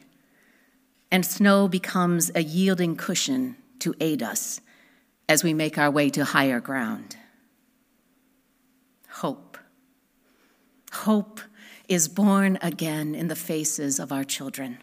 [1.13, 4.63] and snow becomes a yielding cushion to aid us
[5.29, 7.17] as we make our way to higher ground.
[9.09, 9.59] Hope.
[10.91, 11.41] Hope
[11.87, 14.79] is born again in the faces of our children.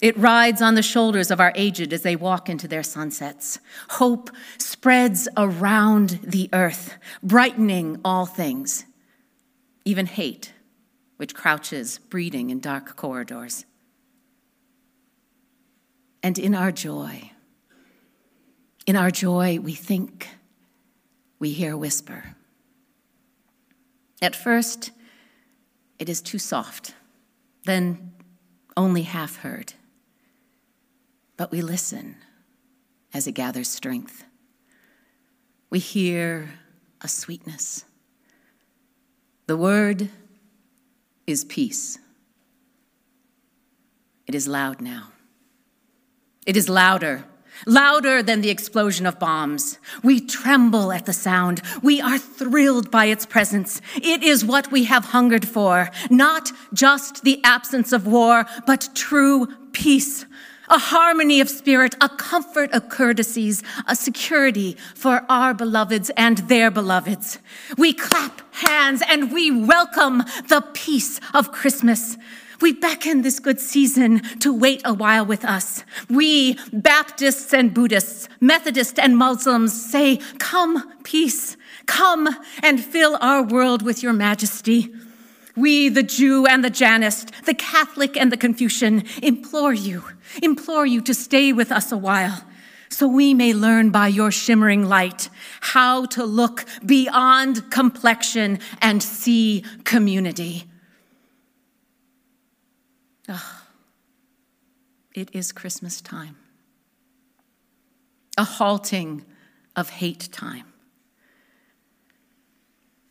[0.00, 3.58] It rides on the shoulders of our aged as they walk into their sunsets.
[3.90, 8.84] Hope spreads around the earth, brightening all things,
[9.84, 10.52] even hate,
[11.16, 13.66] which crouches breeding in dark corridors.
[16.22, 17.30] And in our joy,
[18.86, 20.28] in our joy, we think,
[21.38, 22.36] we hear a whisper.
[24.20, 24.90] At first,
[25.98, 26.94] it is too soft,
[27.64, 28.12] then
[28.76, 29.74] only half heard.
[31.36, 32.16] But we listen
[33.14, 34.24] as it gathers strength.
[35.70, 36.50] We hear
[37.00, 37.84] a sweetness.
[39.46, 40.10] The word
[41.26, 41.98] is peace.
[44.26, 45.12] It is loud now.
[46.46, 47.24] It is louder
[47.66, 49.78] louder than the explosion of bombs.
[50.02, 51.62] We tremble at the sound.
[51.82, 53.80] We are thrilled by its presence.
[53.96, 59.48] It is what we have hungered for, not just the absence of war, but true
[59.72, 60.26] peace.
[60.68, 66.70] A harmony of spirit, a comfort of courtesies, a security for our beloveds and their
[66.70, 67.40] beloveds.
[67.76, 70.18] We clap hands and we welcome
[70.48, 72.16] the peace of Christmas.
[72.60, 75.84] We beckon this good season to wait a while with us.
[76.08, 81.56] We, Baptists and Buddhists, Methodists and Muslims, say, Come, peace,
[81.86, 82.28] come
[82.62, 84.92] and fill our world with your majesty.
[85.56, 90.04] We, the Jew and the Jainist, the Catholic and the Confucian, implore you,
[90.42, 92.44] implore you to stay with us a while
[92.90, 95.30] so we may learn by your shimmering light
[95.60, 100.69] how to look beyond complexion and see community.
[103.32, 103.62] Oh,
[105.14, 106.36] it is Christmas time,
[108.36, 109.24] a halting
[109.76, 110.64] of hate time.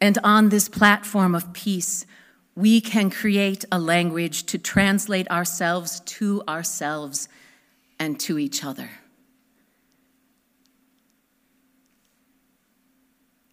[0.02, 2.06] And on this platform of peace,
[2.54, 7.30] we can create a language to translate ourselves to ourselves
[7.98, 8.90] and to each other.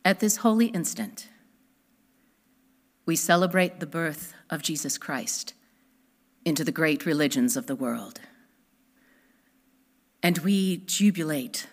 [0.05, 1.29] At this holy instant,
[3.05, 5.55] we celebrate the birth of Jesus Christ
[6.47, 8.21] into the great religions of the world.
[10.23, 11.67] And we jubilate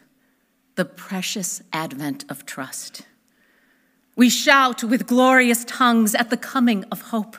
[0.76, 3.03] the precious advent of trust.
[4.15, 7.38] We shout with glorious tongues at the coming of hope.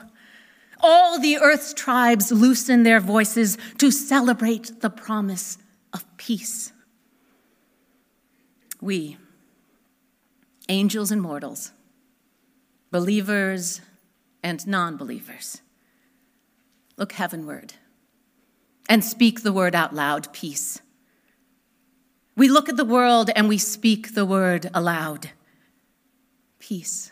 [0.79, 5.57] All the earth's tribes loosen their voices to celebrate the promise
[5.93, 6.71] of peace.
[8.81, 9.17] We,
[10.69, 11.71] angels and mortals,
[12.91, 13.81] believers
[14.43, 15.61] and non believers,
[16.97, 17.73] look heavenward
[18.87, 20.81] and speak the word out loud peace.
[22.35, 25.31] We look at the world and we speak the word aloud
[26.59, 27.11] peace.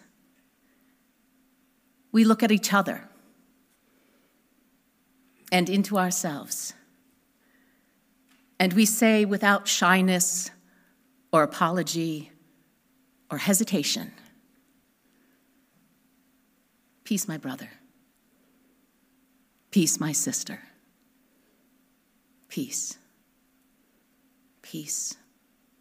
[2.11, 3.09] We look at each other
[5.51, 6.73] and into ourselves.
[8.59, 10.51] And we say without shyness
[11.31, 12.31] or apology
[13.31, 14.11] or hesitation
[17.03, 17.69] Peace, my brother.
[19.74, 20.59] Peace, my sister.
[22.47, 22.99] Peace.
[24.61, 25.15] Peace.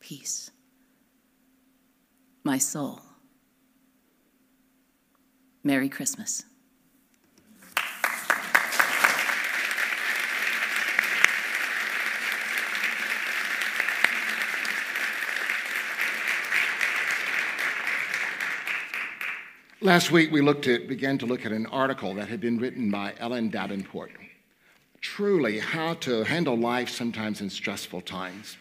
[0.00, 0.50] Peace.
[2.42, 3.02] My soul.
[5.62, 6.42] Merry Christmas.
[19.82, 22.88] Last week, we looked at, began to look at an article that had been written
[22.88, 24.10] by Ellen Debenport.
[25.00, 28.56] Truly, how to handle life sometimes in stressful times.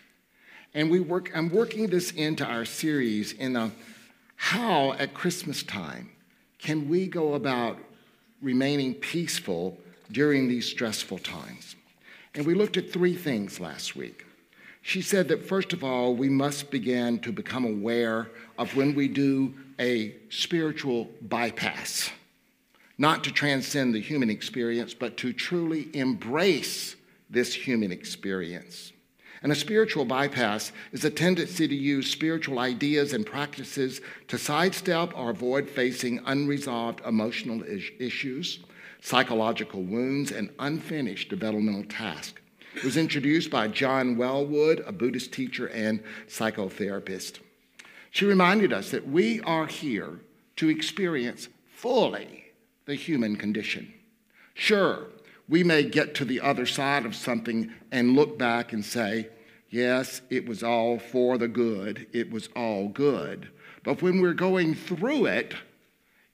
[0.73, 3.71] And we work, I'm working this into our series in a
[4.35, 6.09] how at Christmas time
[6.57, 7.77] can we go about
[8.41, 9.77] remaining peaceful
[10.11, 11.75] during these stressful times?
[12.33, 14.25] And we looked at three things last week.
[14.81, 19.07] She said that first of all, we must begin to become aware of when we
[19.07, 22.09] do a spiritual bypass,
[22.97, 26.95] not to transcend the human experience, but to truly embrace
[27.29, 28.91] this human experience.
[29.43, 35.17] And a spiritual bypass is a tendency to use spiritual ideas and practices to sidestep
[35.17, 37.63] or avoid facing unresolved emotional
[37.99, 38.59] issues,
[39.01, 42.40] psychological wounds, and unfinished developmental tasks.
[42.75, 47.39] It was introduced by John Welwood, a Buddhist teacher and psychotherapist.
[48.11, 50.19] She reminded us that we are here
[50.55, 52.45] to experience fully
[52.85, 53.93] the human condition.
[54.53, 55.07] Sure,
[55.49, 59.27] we may get to the other side of something and look back and say,
[59.69, 63.49] yes, it was all for the good, it was all good.
[63.83, 65.55] But when we're going through it,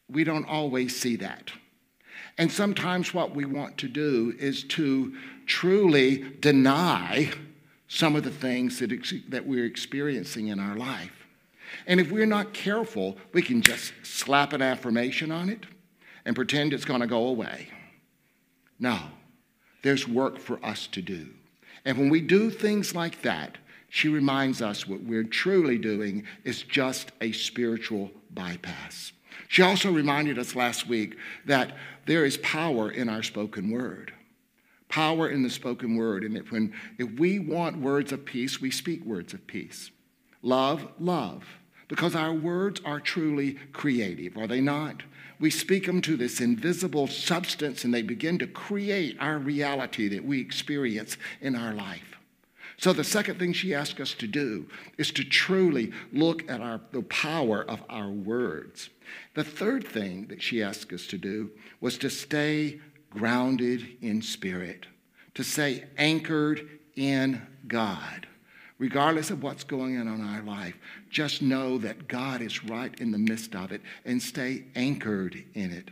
[0.08, 1.52] we don't always see that.
[2.38, 5.16] And sometimes what we want to do is to
[5.48, 7.32] truly deny
[7.88, 11.28] some of the things that, ex- that we're experiencing in our life.
[11.86, 15.66] And if we're not careful, we can just slap an affirmation on it
[16.26, 17.70] and pretend it's going to go away.
[18.80, 19.00] No,
[19.82, 21.30] there's work for us to do.
[21.86, 23.58] And when we do things like that,
[23.90, 29.14] she reminds us what we're truly doing is just a spiritual bypass.
[29.48, 34.14] She also reminded us last week that there is power in our spoken word.
[34.90, 36.24] Power in the spoken word.
[36.24, 39.92] And if, when, if we want words of peace, we speak words of peace.
[40.42, 41.44] Love, love.
[41.88, 45.04] Because our words are truly creative, are they not?
[45.40, 50.26] We speak them to this invisible substance and they begin to create our reality that
[50.26, 52.18] we experience in our life.
[52.80, 54.68] So, the second thing she asked us to do
[55.00, 58.90] is to truly look at our, the power of our words.
[59.34, 61.50] The third thing that she asked us to do
[61.82, 62.80] was to stay
[63.18, 64.86] grounded in spirit,
[65.34, 68.28] to stay anchored in God.
[68.80, 70.76] Regardless of what's going on in our life,
[71.10, 75.72] just know that God is right in the midst of it and stay anchored in
[75.72, 75.90] it.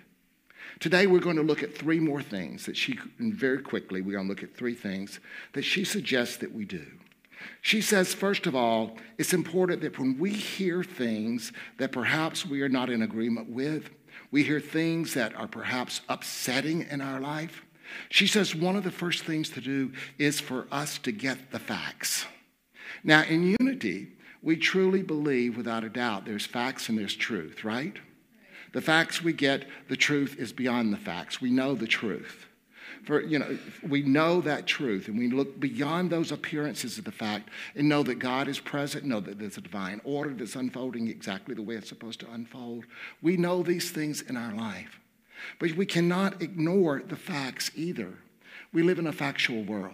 [0.80, 4.28] Today, we're going to look at three more things that she, very quickly, we're going
[4.28, 5.20] to look at three things
[5.54, 6.86] that she suggests that we do.
[7.62, 12.62] She says, first of all, it's important that when we hear things that perhaps we
[12.62, 13.90] are not in agreement with,
[14.36, 17.64] we hear things that are perhaps upsetting in our life.
[18.10, 21.58] She says one of the first things to do is for us to get the
[21.58, 22.26] facts.
[23.02, 24.10] Now, in unity,
[24.42, 27.96] we truly believe without a doubt there's facts and there's truth, right?
[28.74, 31.40] The facts we get, the truth is beyond the facts.
[31.40, 32.46] We know the truth.
[33.06, 37.12] For, you know, we know that truth and we look beyond those appearances of the
[37.12, 41.08] fact and know that God is present, know that there's a divine order that's unfolding
[41.08, 42.86] exactly the way it's supposed to unfold.
[43.22, 45.00] We know these things in our life.
[45.60, 48.14] But we cannot ignore the facts either.
[48.74, 49.94] We live in a factual world.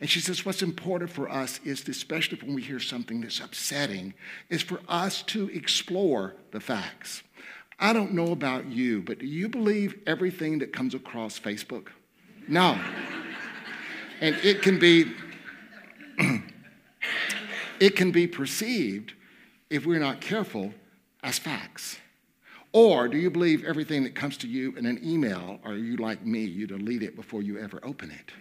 [0.00, 4.14] And she says, what's important for us is, especially when we hear something that's upsetting,
[4.48, 7.22] is for us to explore the facts.
[7.78, 11.88] I don't know about you, but do you believe everything that comes across Facebook?
[12.48, 12.78] No.
[14.20, 15.12] and it can be
[17.80, 19.12] it can be perceived
[19.70, 20.72] if we're not careful
[21.22, 21.98] as facts.
[22.72, 26.26] Or do you believe everything that comes to you in an email, or you like
[26.26, 28.32] me, you delete it before you ever open it?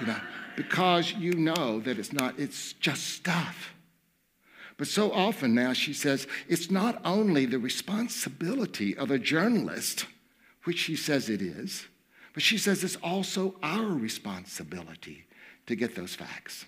[0.00, 0.20] You know,
[0.56, 3.74] because you know that it's not, it's just stuff.
[4.78, 10.06] But so often now she says it's not only the responsibility of a journalist,
[10.64, 11.86] which she says it is,
[12.40, 15.26] but she says it's also our responsibility
[15.66, 16.64] to get those facts.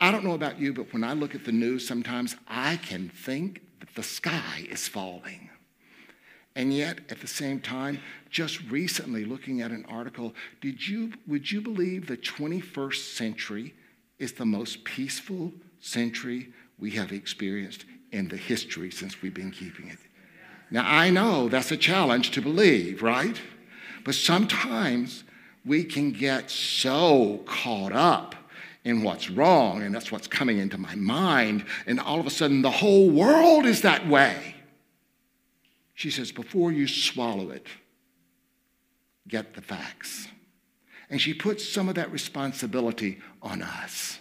[0.00, 3.10] I don't know about you, but when I look at the news, sometimes I can
[3.10, 5.50] think that the sky is falling.
[6.56, 11.48] And yet, at the same time, just recently looking at an article, did you, would
[11.48, 13.72] you believe the 21st century
[14.18, 19.86] is the most peaceful century we have experienced in the history since we've been keeping
[19.86, 19.98] it?
[20.72, 23.40] Now, I know that's a challenge to believe, right?
[24.04, 25.24] But sometimes
[25.64, 28.34] we can get so caught up
[28.84, 32.60] in what's wrong, and that's what's coming into my mind, and all of a sudden
[32.60, 34.54] the whole world is that way.
[35.94, 37.66] She says, before you swallow it,
[39.26, 40.28] get the facts.
[41.08, 44.18] And she puts some of that responsibility on us.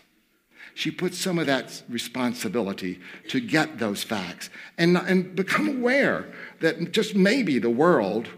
[0.76, 6.32] She puts some of that responsibility to get those facts and, and become aware
[6.62, 8.30] that just maybe the world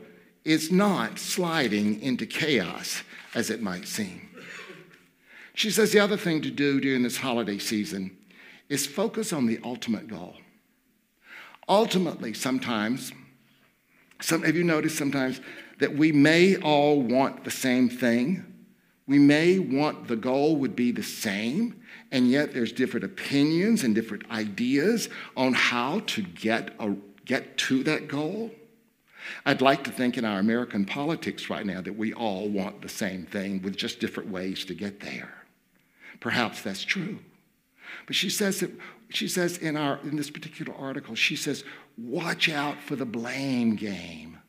[0.45, 4.29] is not sliding into chaos as it might seem.
[5.55, 8.15] She says the other thing to do during this holiday season
[8.69, 10.35] is focus on the ultimate goal.
[11.67, 13.11] Ultimately, sometimes,
[14.21, 15.41] some, have you noticed sometimes
[15.79, 18.45] that we may all want the same thing?
[19.07, 21.81] We may want the goal would be the same,
[22.11, 27.83] and yet there's different opinions and different ideas on how to get, a, get to
[27.83, 28.51] that goal.
[29.45, 32.89] I'd like to think in our American politics right now that we all want the
[32.89, 35.33] same thing with just different ways to get there.
[36.19, 37.19] Perhaps that's true.
[38.05, 38.71] But she says that
[39.09, 41.63] she says in our in this particular article, she says,
[41.97, 44.39] watch out for the blame game.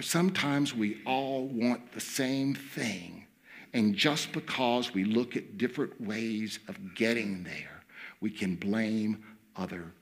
[0.00, 3.26] Sometimes we all want the same thing.
[3.72, 7.84] And just because we look at different ways of getting there,
[8.20, 9.22] we can blame
[9.56, 9.92] other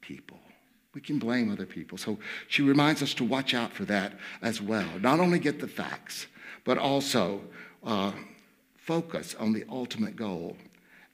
[0.00, 0.41] people.
[0.94, 1.96] We can blame other people.
[1.96, 2.18] So
[2.48, 4.12] she reminds us to watch out for that
[4.42, 4.88] as well.
[5.00, 6.26] Not only get the facts,
[6.64, 7.40] but also
[7.82, 8.12] uh,
[8.76, 10.56] focus on the ultimate goal.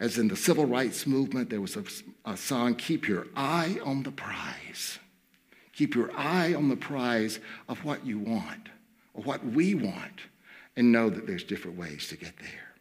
[0.01, 1.85] As in the civil rights movement, there was a,
[2.25, 4.99] a song, Keep Your Eye on the Prize.
[5.79, 8.69] Keep your eye on the prize of what you want
[9.15, 10.23] or what we want
[10.77, 12.75] and know that there's different ways to get there.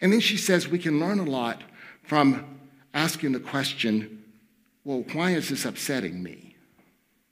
[0.00, 1.64] And then she says we can learn a lot
[2.04, 2.60] from
[2.94, 4.13] asking the question,
[4.84, 6.56] well, why is this upsetting me?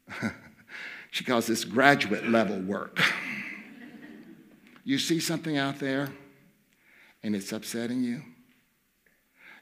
[1.11, 2.99] she calls this graduate level work.
[4.85, 6.11] you see something out there
[7.23, 8.23] and it's upsetting you?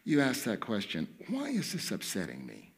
[0.05, 2.73] You ask that question, why is this upsetting me?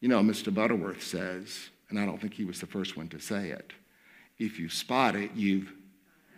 [0.00, 0.52] You know, Mr.
[0.52, 3.72] Butterworth says, and I don't think he was the first one to say it,
[4.38, 5.72] if you spot it, you've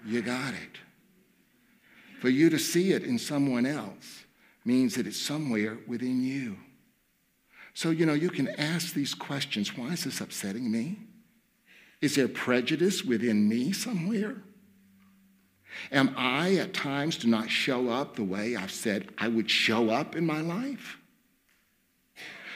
[0.05, 0.79] you got it.
[2.21, 4.25] For you to see it in someone else
[4.65, 6.57] means that it's somewhere within you.
[7.77, 10.97] So, you know, you can ask these questions why is this upsetting me?
[12.01, 14.37] Is there prejudice within me somewhere?
[15.93, 19.91] Am I at times to not show up the way I've said I would show
[19.91, 20.97] up in my life?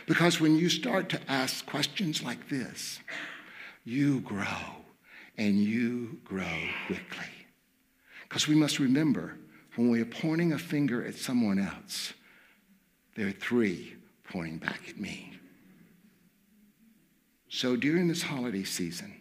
[0.07, 2.99] Because when you start to ask questions like this,
[3.85, 4.47] you grow
[5.37, 7.27] and you grow quickly.
[8.23, 9.37] Because we must remember
[9.77, 12.15] when we are pointing a finger at someone else,
[13.17, 13.97] there are three
[14.31, 15.35] pointing back at me.
[17.49, 19.15] So during this holiday season,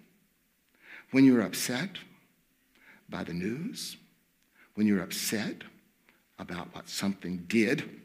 [1.11, 1.89] when you're upset
[3.09, 3.97] by the news,
[4.75, 5.63] when you're upset
[6.37, 7.99] about what something did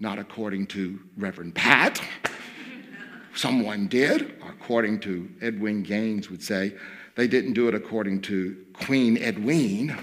[0.00, 2.02] not according to Reverend Pat.
[3.34, 6.74] Someone did, according to Edwene Gaines would say.
[7.14, 9.96] They didn't do it according to Queen Edwene.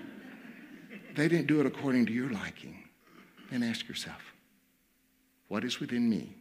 [1.16, 2.82] they didn't do it according to your liking.
[3.50, 4.29] Then ask yourself,
[5.50, 6.32] what is within me?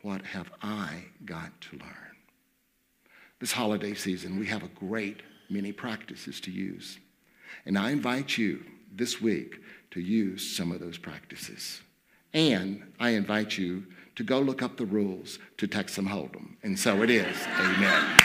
[0.00, 2.16] What have I got to learn?
[3.40, 5.20] This holiday season, we have a great
[5.50, 6.98] many practices to use.
[7.66, 9.56] And I invite you this week
[9.90, 11.82] to use some of those practices.
[12.32, 13.84] And I invite you
[14.16, 16.56] to go look up the rules to Texas Hold'em.
[16.62, 17.36] And so it is.
[17.58, 18.18] Amen.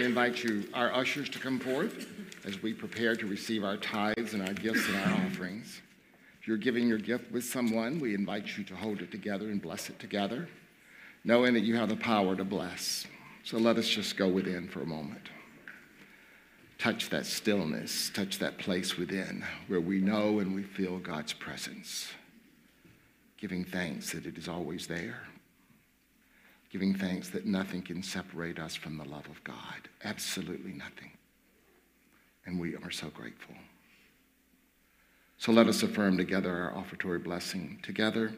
[0.00, 2.06] We invite you, our ushers, to come forth
[2.46, 5.82] as we prepare to receive our tithes and our gifts and our offerings.
[6.40, 9.60] If you're giving your gift with someone, we invite you to hold it together and
[9.60, 10.48] bless it together,
[11.22, 13.06] knowing that you have the power to bless.
[13.44, 15.28] So let us just go within for a moment.
[16.78, 22.08] Touch that stillness, touch that place within where we know and we feel God's presence,
[23.36, 25.24] giving thanks that it is always there
[26.70, 29.88] giving thanks that nothing can separate us from the love of God.
[30.04, 31.10] Absolutely nothing.
[32.46, 33.56] And we are so grateful.
[35.36, 37.80] So let us affirm together our offertory blessing.
[37.82, 38.32] Together,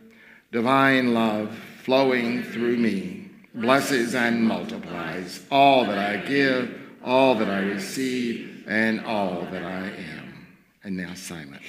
[0.50, 7.60] divine love flowing through me blesses and multiplies all that I give, all that I
[7.60, 10.46] receive, and all that I am.
[10.84, 11.60] And now silently.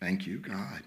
[0.00, 0.82] Thank you, God.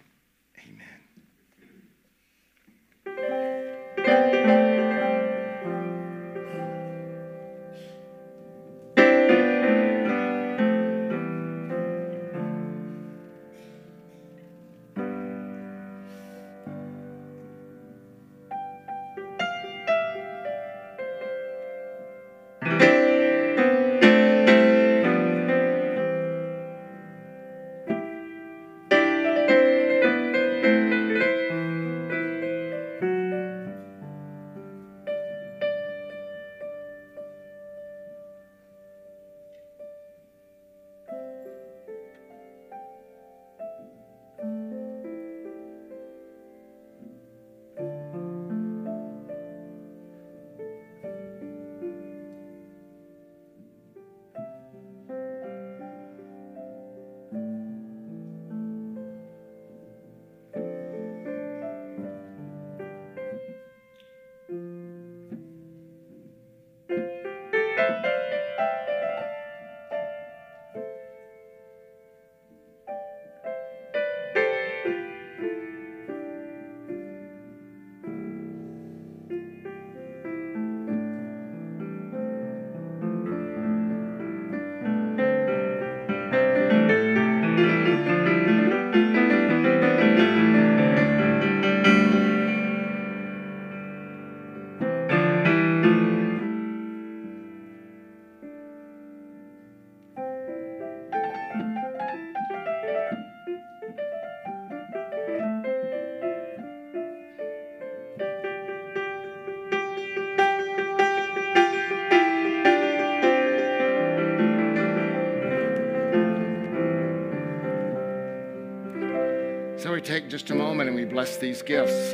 [121.17, 122.13] Bless these gifts.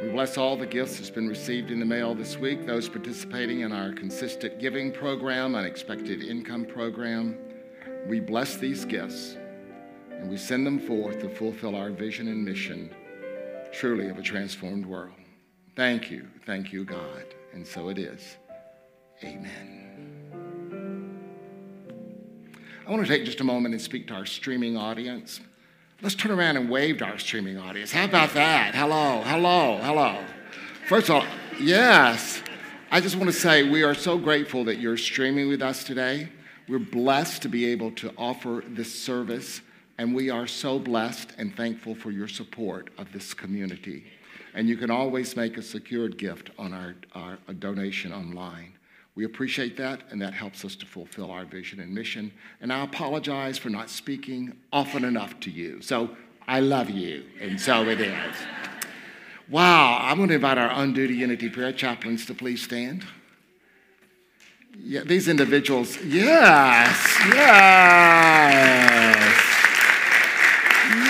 [0.00, 3.62] We bless all the gifts that's been received in the mail this week, those participating
[3.62, 7.36] in our consistent giving program, unexpected income program.
[8.06, 9.36] We bless these gifts
[10.12, 12.94] and we send them forth to fulfill our vision and mission,
[13.72, 15.18] truly of a transformed world.
[15.74, 16.28] Thank you.
[16.46, 17.24] Thank you, God.
[17.54, 18.36] And so it is.
[19.24, 19.88] Amen.
[22.86, 25.40] I want to take just a moment and speak to our streaming audience.
[26.00, 27.90] Let's turn around and wave to our streaming audience.
[27.90, 28.72] How about that?
[28.72, 30.22] Hello, hello, hello.
[30.86, 31.24] First of all,
[31.58, 32.40] yes,
[32.88, 36.28] I just want to say we are so grateful that you're streaming with us today.
[36.68, 39.60] We're blessed to be able to offer this service,
[39.98, 44.04] and we are so blessed and thankful for your support of this community.
[44.54, 48.77] And you can always make a secured gift on our, our donation online.
[49.18, 52.30] We appreciate that, and that helps us to fulfill our vision and mission.
[52.60, 55.82] And I apologize for not speaking often enough to you.
[55.82, 56.10] So
[56.46, 58.36] I love you, and so it is.
[59.48, 63.04] Wow, I'm going to invite our on duty Unity prayer chaplains to please stand.
[64.78, 67.74] Yeah, these individuals, yes, yes,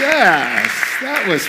[0.01, 1.47] yes, that was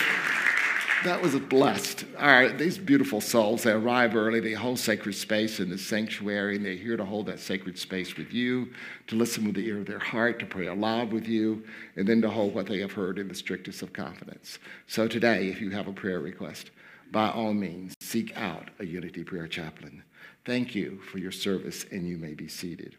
[1.04, 2.04] that was a blessed.
[2.18, 6.56] All right, these beautiful souls, they arrive early, they hold sacred space in the sanctuary,
[6.56, 8.70] and they're here to hold that sacred space with you,
[9.06, 11.64] to listen with the ear of their heart, to pray aloud with you,
[11.96, 14.58] and then to hold what they have heard in the strictest of confidence.
[14.86, 16.70] So today, if you have a prayer request,
[17.10, 20.02] by all means, seek out a Unity Prayer Chaplain.
[20.44, 22.96] Thank you for your service, and you may be seated.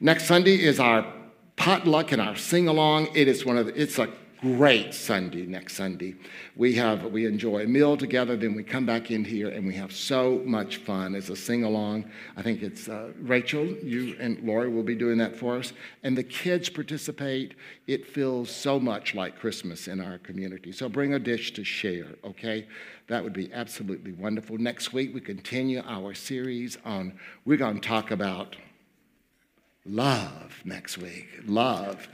[0.00, 1.06] Next Sunday is our
[1.56, 3.08] potluck and our sing along.
[3.14, 4.08] It is one of the, it's a
[4.42, 6.16] great Sunday next Sunday.
[6.56, 9.74] We have we enjoy a meal together, then we come back in here and we
[9.74, 11.14] have so much fun.
[11.14, 12.10] It's a sing along.
[12.36, 15.72] I think it's uh, Rachel, you and Lori will be doing that for us,
[16.02, 17.54] and the kids participate.
[17.86, 20.72] It feels so much like Christmas in our community.
[20.72, 22.66] So bring a dish to share, okay?
[23.06, 24.58] That would be absolutely wonderful.
[24.58, 27.16] Next week we continue our series on.
[27.44, 28.56] We're going to talk about
[29.84, 31.28] love next week.
[31.46, 32.08] Love.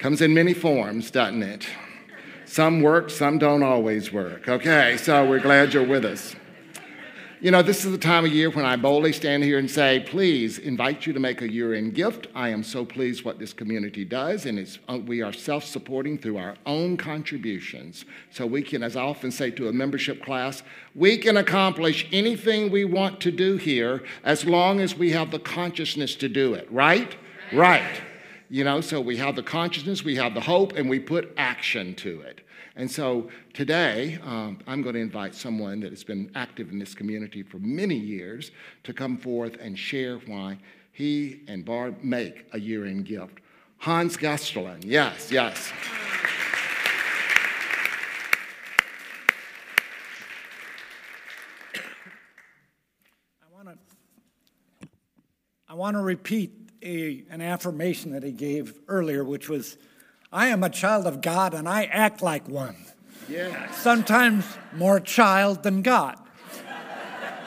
[0.00, 1.68] Comes in many forms, doesn't it?
[2.46, 4.48] Some work, some don't always work.
[4.48, 6.34] Okay, so we're glad you're with us.
[7.42, 10.00] You know, this is the time of year when I boldly stand here and say,
[10.00, 12.28] please invite you to make a year end gift.
[12.34, 16.38] I am so pleased what this community does, and uh, we are self supporting through
[16.38, 18.06] our own contributions.
[18.30, 20.62] So we can, as I often say to a membership class,
[20.94, 25.40] we can accomplish anything we want to do here as long as we have the
[25.40, 27.14] consciousness to do it, right?
[27.52, 28.00] Right.
[28.52, 31.94] You know, so we have the consciousness, we have the hope, and we put action
[31.94, 32.40] to it.
[32.74, 36.92] And so today, um, I'm going to invite someone that has been active in this
[36.92, 38.50] community for many years
[38.82, 40.58] to come forth and share why
[40.90, 43.38] he and Barb make a year end gift.
[43.78, 45.72] Hans Gastelin, yes, yes.
[53.40, 54.88] I want to
[55.68, 59.76] I want to repeat a, an affirmation that he gave earlier, which was,
[60.32, 62.76] I am a child of God and I act like one.
[63.28, 63.70] Yeah.
[63.72, 66.18] Sometimes more child than God.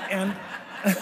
[0.09, 0.35] and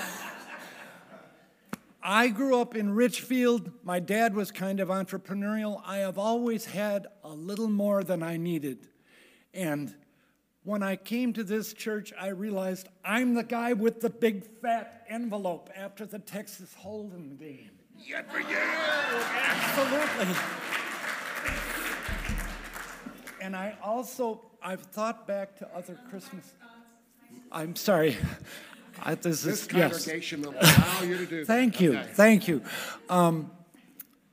[2.03, 3.71] I grew up in Richfield.
[3.83, 5.81] My dad was kind of entrepreneurial.
[5.85, 8.87] I have always had a little more than I needed.
[9.53, 9.93] And
[10.63, 15.05] when I came to this church, I realized I'm the guy with the big fat
[15.09, 17.80] envelope after the Texas Hold'em game.
[18.07, 18.57] Good for you.
[19.47, 20.35] Absolutely.
[23.41, 26.53] And I also, I've thought back to other Christmas.
[27.51, 28.17] I'm sorry.
[29.03, 29.91] I, this, This is, yes.
[30.05, 31.47] congregation will allow you to do that.
[31.47, 32.09] Thank you, Okay.
[32.13, 32.61] thank you.
[33.09, 33.51] Um,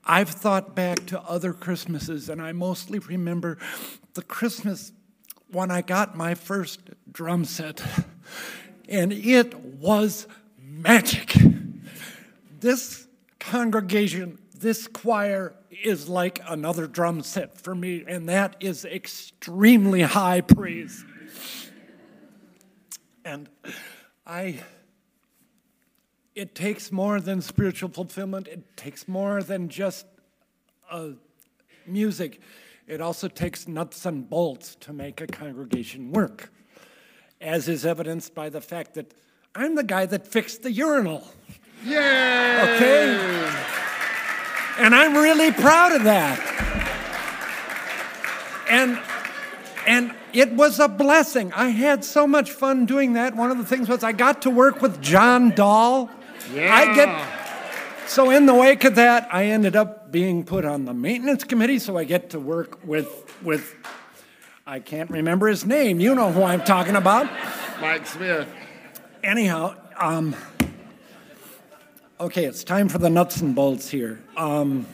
[0.04, 3.58] I've thought back to other Christmases, and I mostly remember
[4.14, 4.92] the Christmas
[5.50, 7.82] when I got my first drum set,
[8.88, 10.26] and it was
[10.60, 11.34] magic.
[12.60, 13.06] This
[13.40, 20.40] congregation, this choir is like another drum set for me, and that is extremely high
[20.40, 21.04] praise.
[23.24, 23.48] And
[24.26, 24.60] I
[26.38, 28.46] it takes more than spiritual fulfillment.
[28.46, 30.06] It takes more than just
[30.88, 31.08] uh,
[31.84, 32.40] music.
[32.86, 36.52] It also takes nuts and bolts to make a congregation work,
[37.40, 39.14] as is evidenced by the fact that
[39.52, 41.26] I'm the guy that fixed the urinal.
[41.84, 42.60] Yay!
[42.62, 43.38] Okay?
[44.78, 46.38] And I'm really proud of that.
[48.70, 49.00] And
[49.86, 51.52] and it was a blessing.
[51.52, 53.34] I had so much fun doing that.
[53.34, 56.10] One of the things was I got to work with John Dahl.
[56.52, 56.74] Yeah.
[56.74, 60.94] I get so in the wake of that, I ended up being put on the
[60.94, 63.08] maintenance committee, so I get to work with
[63.42, 63.74] with
[64.66, 65.98] I can't remember his name.
[65.98, 67.30] You know who I'm talking about.
[67.80, 68.48] Mike Smith.
[69.22, 70.36] Anyhow, um,
[72.20, 74.20] okay, it's time for the nuts and bolts here.
[74.36, 74.86] Um,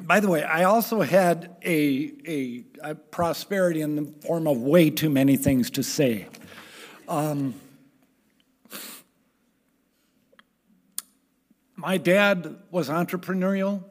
[0.00, 4.90] by the way, I also had a, a, a prosperity in the form of way
[4.90, 6.28] too many things to say.
[7.08, 7.54] Um,
[11.74, 13.82] my dad was entrepreneurial.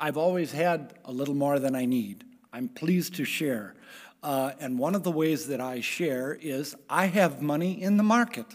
[0.00, 2.24] I've always had a little more than I need.
[2.52, 3.74] I'm pleased to share.
[4.22, 8.02] Uh, and one of the ways that I share is I have money in the
[8.02, 8.46] market,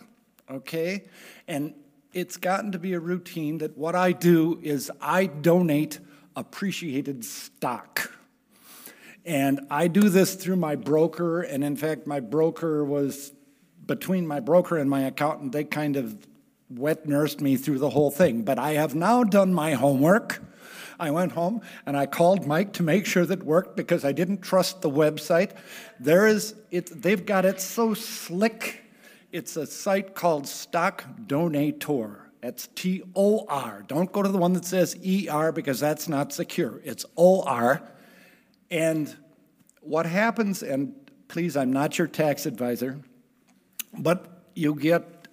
[0.50, 1.04] okay?
[1.48, 1.74] And
[2.14, 6.00] it's gotten to be a routine that what I do is I donate
[6.36, 8.12] appreciated stock.
[9.26, 13.32] And I do this through my broker, and in fact, my broker was
[13.86, 16.28] between my broker and my accountant, they kind of
[16.70, 18.44] wet nursed me through the whole thing.
[18.44, 20.42] But I have now done my homework.
[21.00, 24.42] I went home and I called Mike to make sure that worked because I didn't
[24.42, 25.52] trust the website.
[26.00, 28.83] There is it they've got it so slick.
[29.34, 32.18] It's a site called Stock Donator.
[32.42, 33.84] That's T O R.
[33.88, 36.80] Don't go to the one that says E R because that's not secure.
[36.84, 37.82] It's O R.
[38.70, 39.14] And
[39.82, 40.94] what happens, and
[41.30, 43.00] please, I'm not your tax advisor,
[43.98, 45.28] but you get,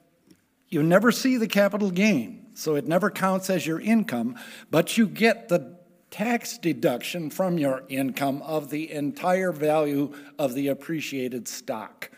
[0.69, 4.35] you never see the capital gain, so it never counts as your income,
[4.70, 5.79] but you get the
[6.11, 12.11] tax deduction from your income of the entire value of the appreciated stock.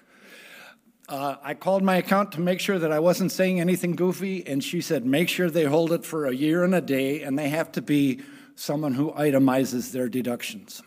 [1.12, 4.64] Uh, I called my account to make sure that I wasn't saying anything goofy, and
[4.64, 7.51] she said, make sure they hold it for a year and a day, and they
[7.51, 8.22] have to be
[8.55, 10.82] someone who itemizes their deductions.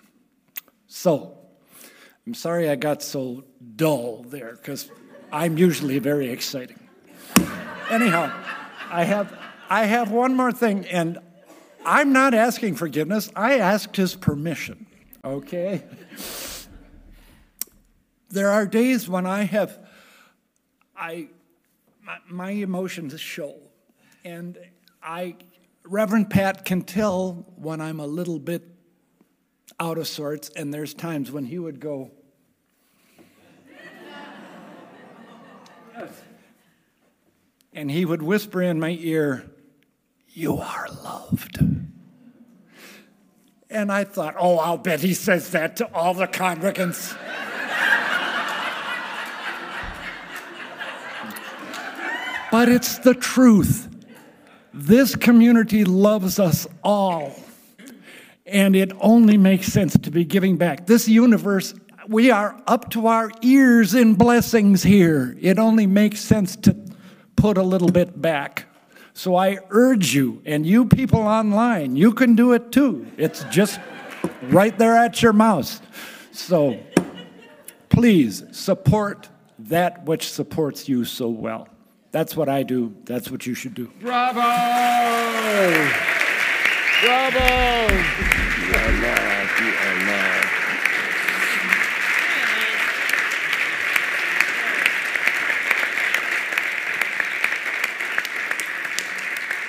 [0.88, 1.38] So,
[2.26, 3.44] I'm sorry I got so
[3.76, 4.90] dull there because
[5.32, 6.80] I'm usually very exciting.
[7.92, 8.36] Anyhow,
[8.90, 9.32] I have,
[9.70, 11.20] I have one more thing, and
[11.86, 14.88] I'm not asking forgiveness, I asked his permission,
[15.24, 15.84] okay?
[18.32, 19.85] There are days when I have,
[20.98, 21.28] I,
[22.02, 23.56] my, my emotions show,
[24.24, 24.58] and
[25.04, 25.36] I,
[25.84, 28.64] Reverend Pat can tell when I'm a little bit
[29.80, 32.12] out of sorts, and there's times when he would go,
[37.74, 39.50] and he would whisper in my ear,
[40.30, 41.60] You are loved.
[43.70, 47.18] And I thought, Oh, I'll bet he says that to all the congregants.
[52.56, 53.90] but it's the truth.
[54.74, 57.36] This community loves us all.
[58.46, 60.88] And it only makes sense to be giving back.
[60.88, 61.74] This universe,
[62.08, 65.36] we are up to our ears in blessings here.
[65.42, 66.78] It only makes sense to
[67.36, 68.68] put a little bit back.
[69.14, 73.06] So I urge you, and you people online, you can do it too.
[73.18, 73.82] It's just
[74.44, 75.82] right there at your mouse.
[76.32, 76.80] So
[77.90, 79.28] please support
[79.60, 81.68] that which supports you so well.
[82.16, 82.96] That's what I do.
[83.04, 83.92] That's what you should do.
[84.00, 84.40] Bravo!
[87.04, 87.94] Bravo!
[88.64, 89.44] You are.
[89.60, 89.74] You
[90.08, 90.42] are.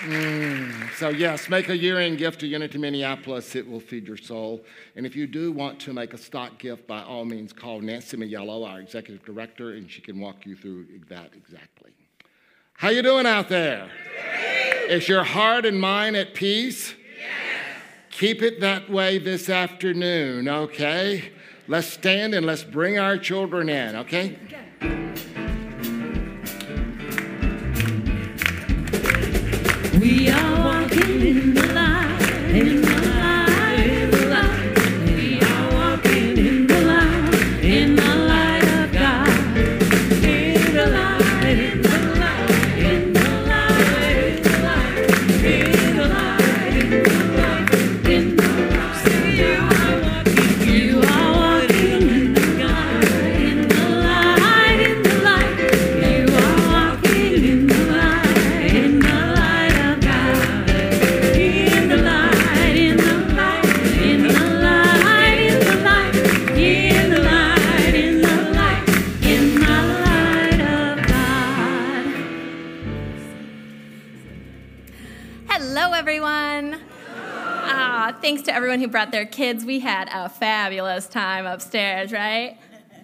[0.05, 3.56] Mm, So, yes, make a year end gift to Unity Minneapolis.
[3.56, 4.64] It will feed your soul.
[4.94, 8.16] And if you do want to make a stock gift, by all means, call Nancy
[8.16, 11.95] Mielo, our executive director, and she can walk you through that exactly.
[12.78, 13.88] How you doing out there?
[14.90, 16.94] Is your heart and mind at peace?
[18.10, 21.32] Keep it that way this afternoon, okay?
[21.68, 24.38] Let's stand and let's bring our children in, okay?
[29.98, 32.85] We are walking in the light,
[78.76, 79.64] everyone who brought their kids.
[79.64, 82.58] We had a fabulous time upstairs, right?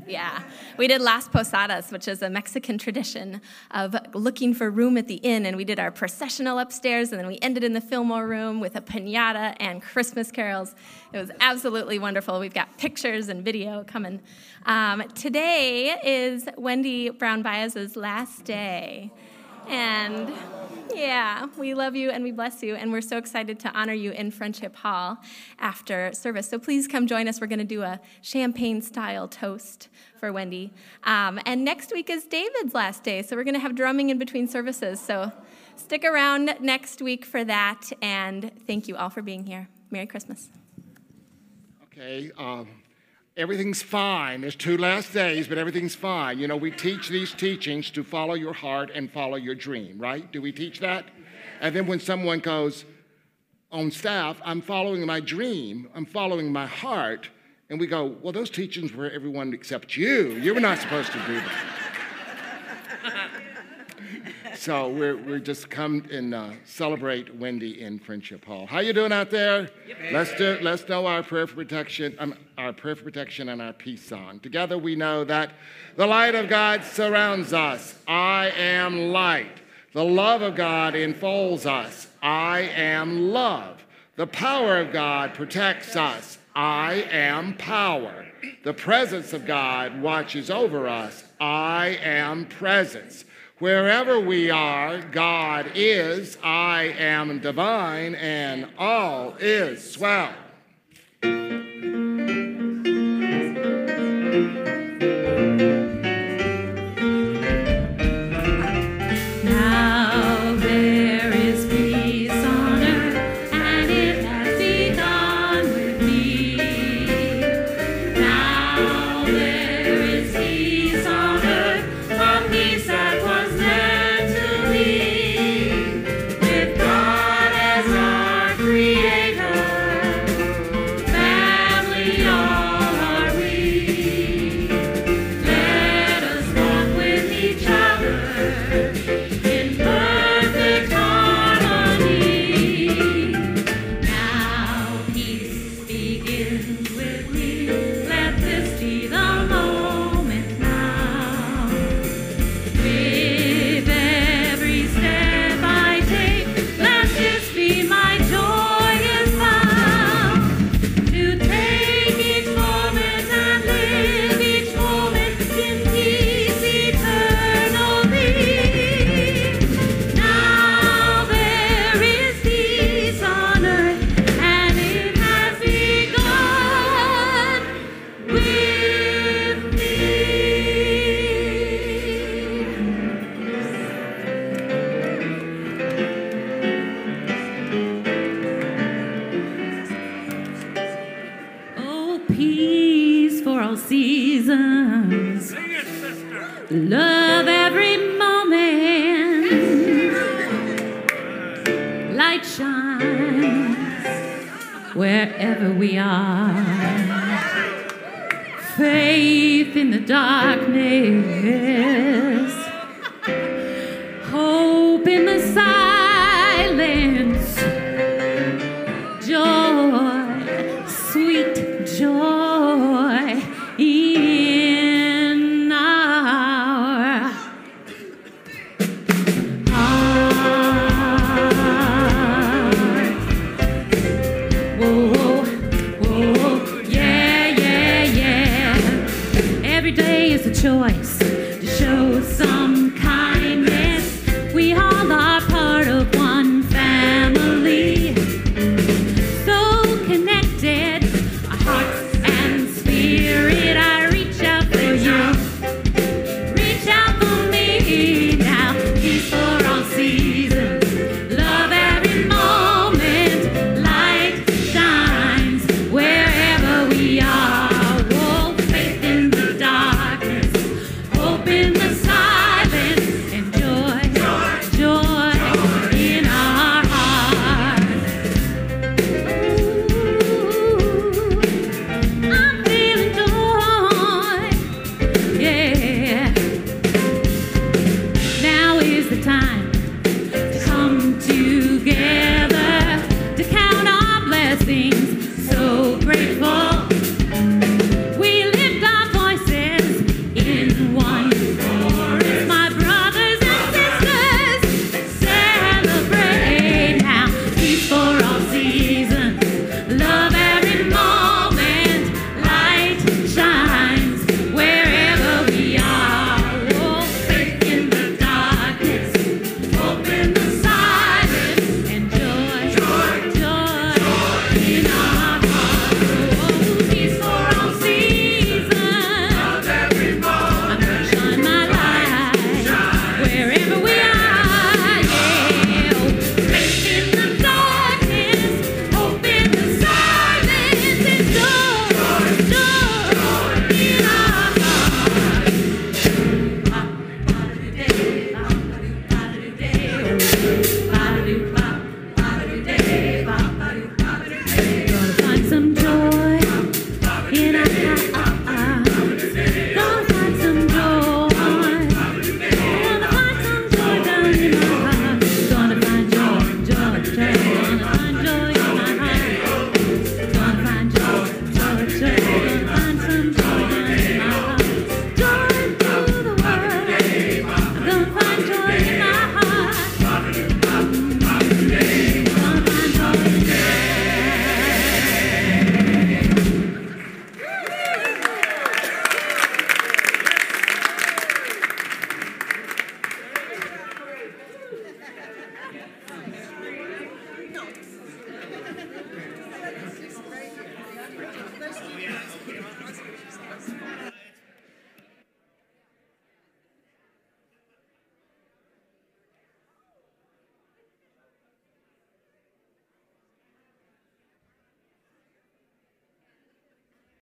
[0.06, 0.42] Yeah.
[0.76, 3.40] We did Las Posadas, which is a Mexican tradition
[3.70, 7.26] of looking for room at the inn, and we did our processional upstairs, and then
[7.26, 10.74] we ended in the Fillmore room with a pinata and Christmas carols.
[11.14, 12.38] It was absolutely wonderful.
[12.38, 14.20] We've got pictures and video coming.
[14.66, 19.10] Um, today is Wendy Brown Baez's last day.
[19.68, 20.34] And
[20.94, 24.12] yeah, we love you and we bless you, and we're so excited to honor you
[24.12, 25.19] in Friendship Hall
[25.59, 26.48] after service.
[26.48, 27.40] So please come join us.
[27.40, 29.89] We're going to do a champagne style toast
[30.19, 30.73] for Wendy.
[31.05, 34.19] Um, and next week is David's last day, so we're going to have drumming in
[34.19, 35.01] between services.
[35.01, 35.32] So
[35.77, 39.69] stick around next week for that, and thank you all for being here.
[39.90, 40.48] Merry Christmas.
[41.85, 42.69] Okay, um,
[43.36, 44.40] everything's fine.
[44.42, 46.38] There's two last days, but everything's fine.
[46.38, 50.30] You know, we teach these teachings to follow your heart and follow your dream, right?
[50.30, 51.06] Do we teach that?
[51.60, 52.84] And then when someone goes
[53.70, 57.30] on staff, I'm following my dream, I'm following my heart,
[57.70, 60.32] and we go, well, those teachings were everyone except you.
[60.32, 61.81] You were not supposed to do that.
[64.62, 68.64] So we're, we're just come and uh, celebrate Wendy in Friendship Hall.
[68.64, 69.68] How you doing out there?
[70.12, 73.72] Let's do let's know our prayer for protection, um, our prayer for protection and our
[73.72, 74.39] peace song.
[74.39, 75.55] Together we know that
[75.97, 77.98] the light of God surrounds us.
[78.06, 79.60] I am light.
[79.94, 82.06] The love of God enfolds us.
[82.22, 83.84] I am love.
[84.14, 86.39] The power of God protects us.
[86.55, 88.26] I am power.
[88.62, 91.24] The presence of God watches over us.
[91.40, 93.24] I am presence.
[93.62, 100.34] Wherever we are, God is, I am divine, and all is swell.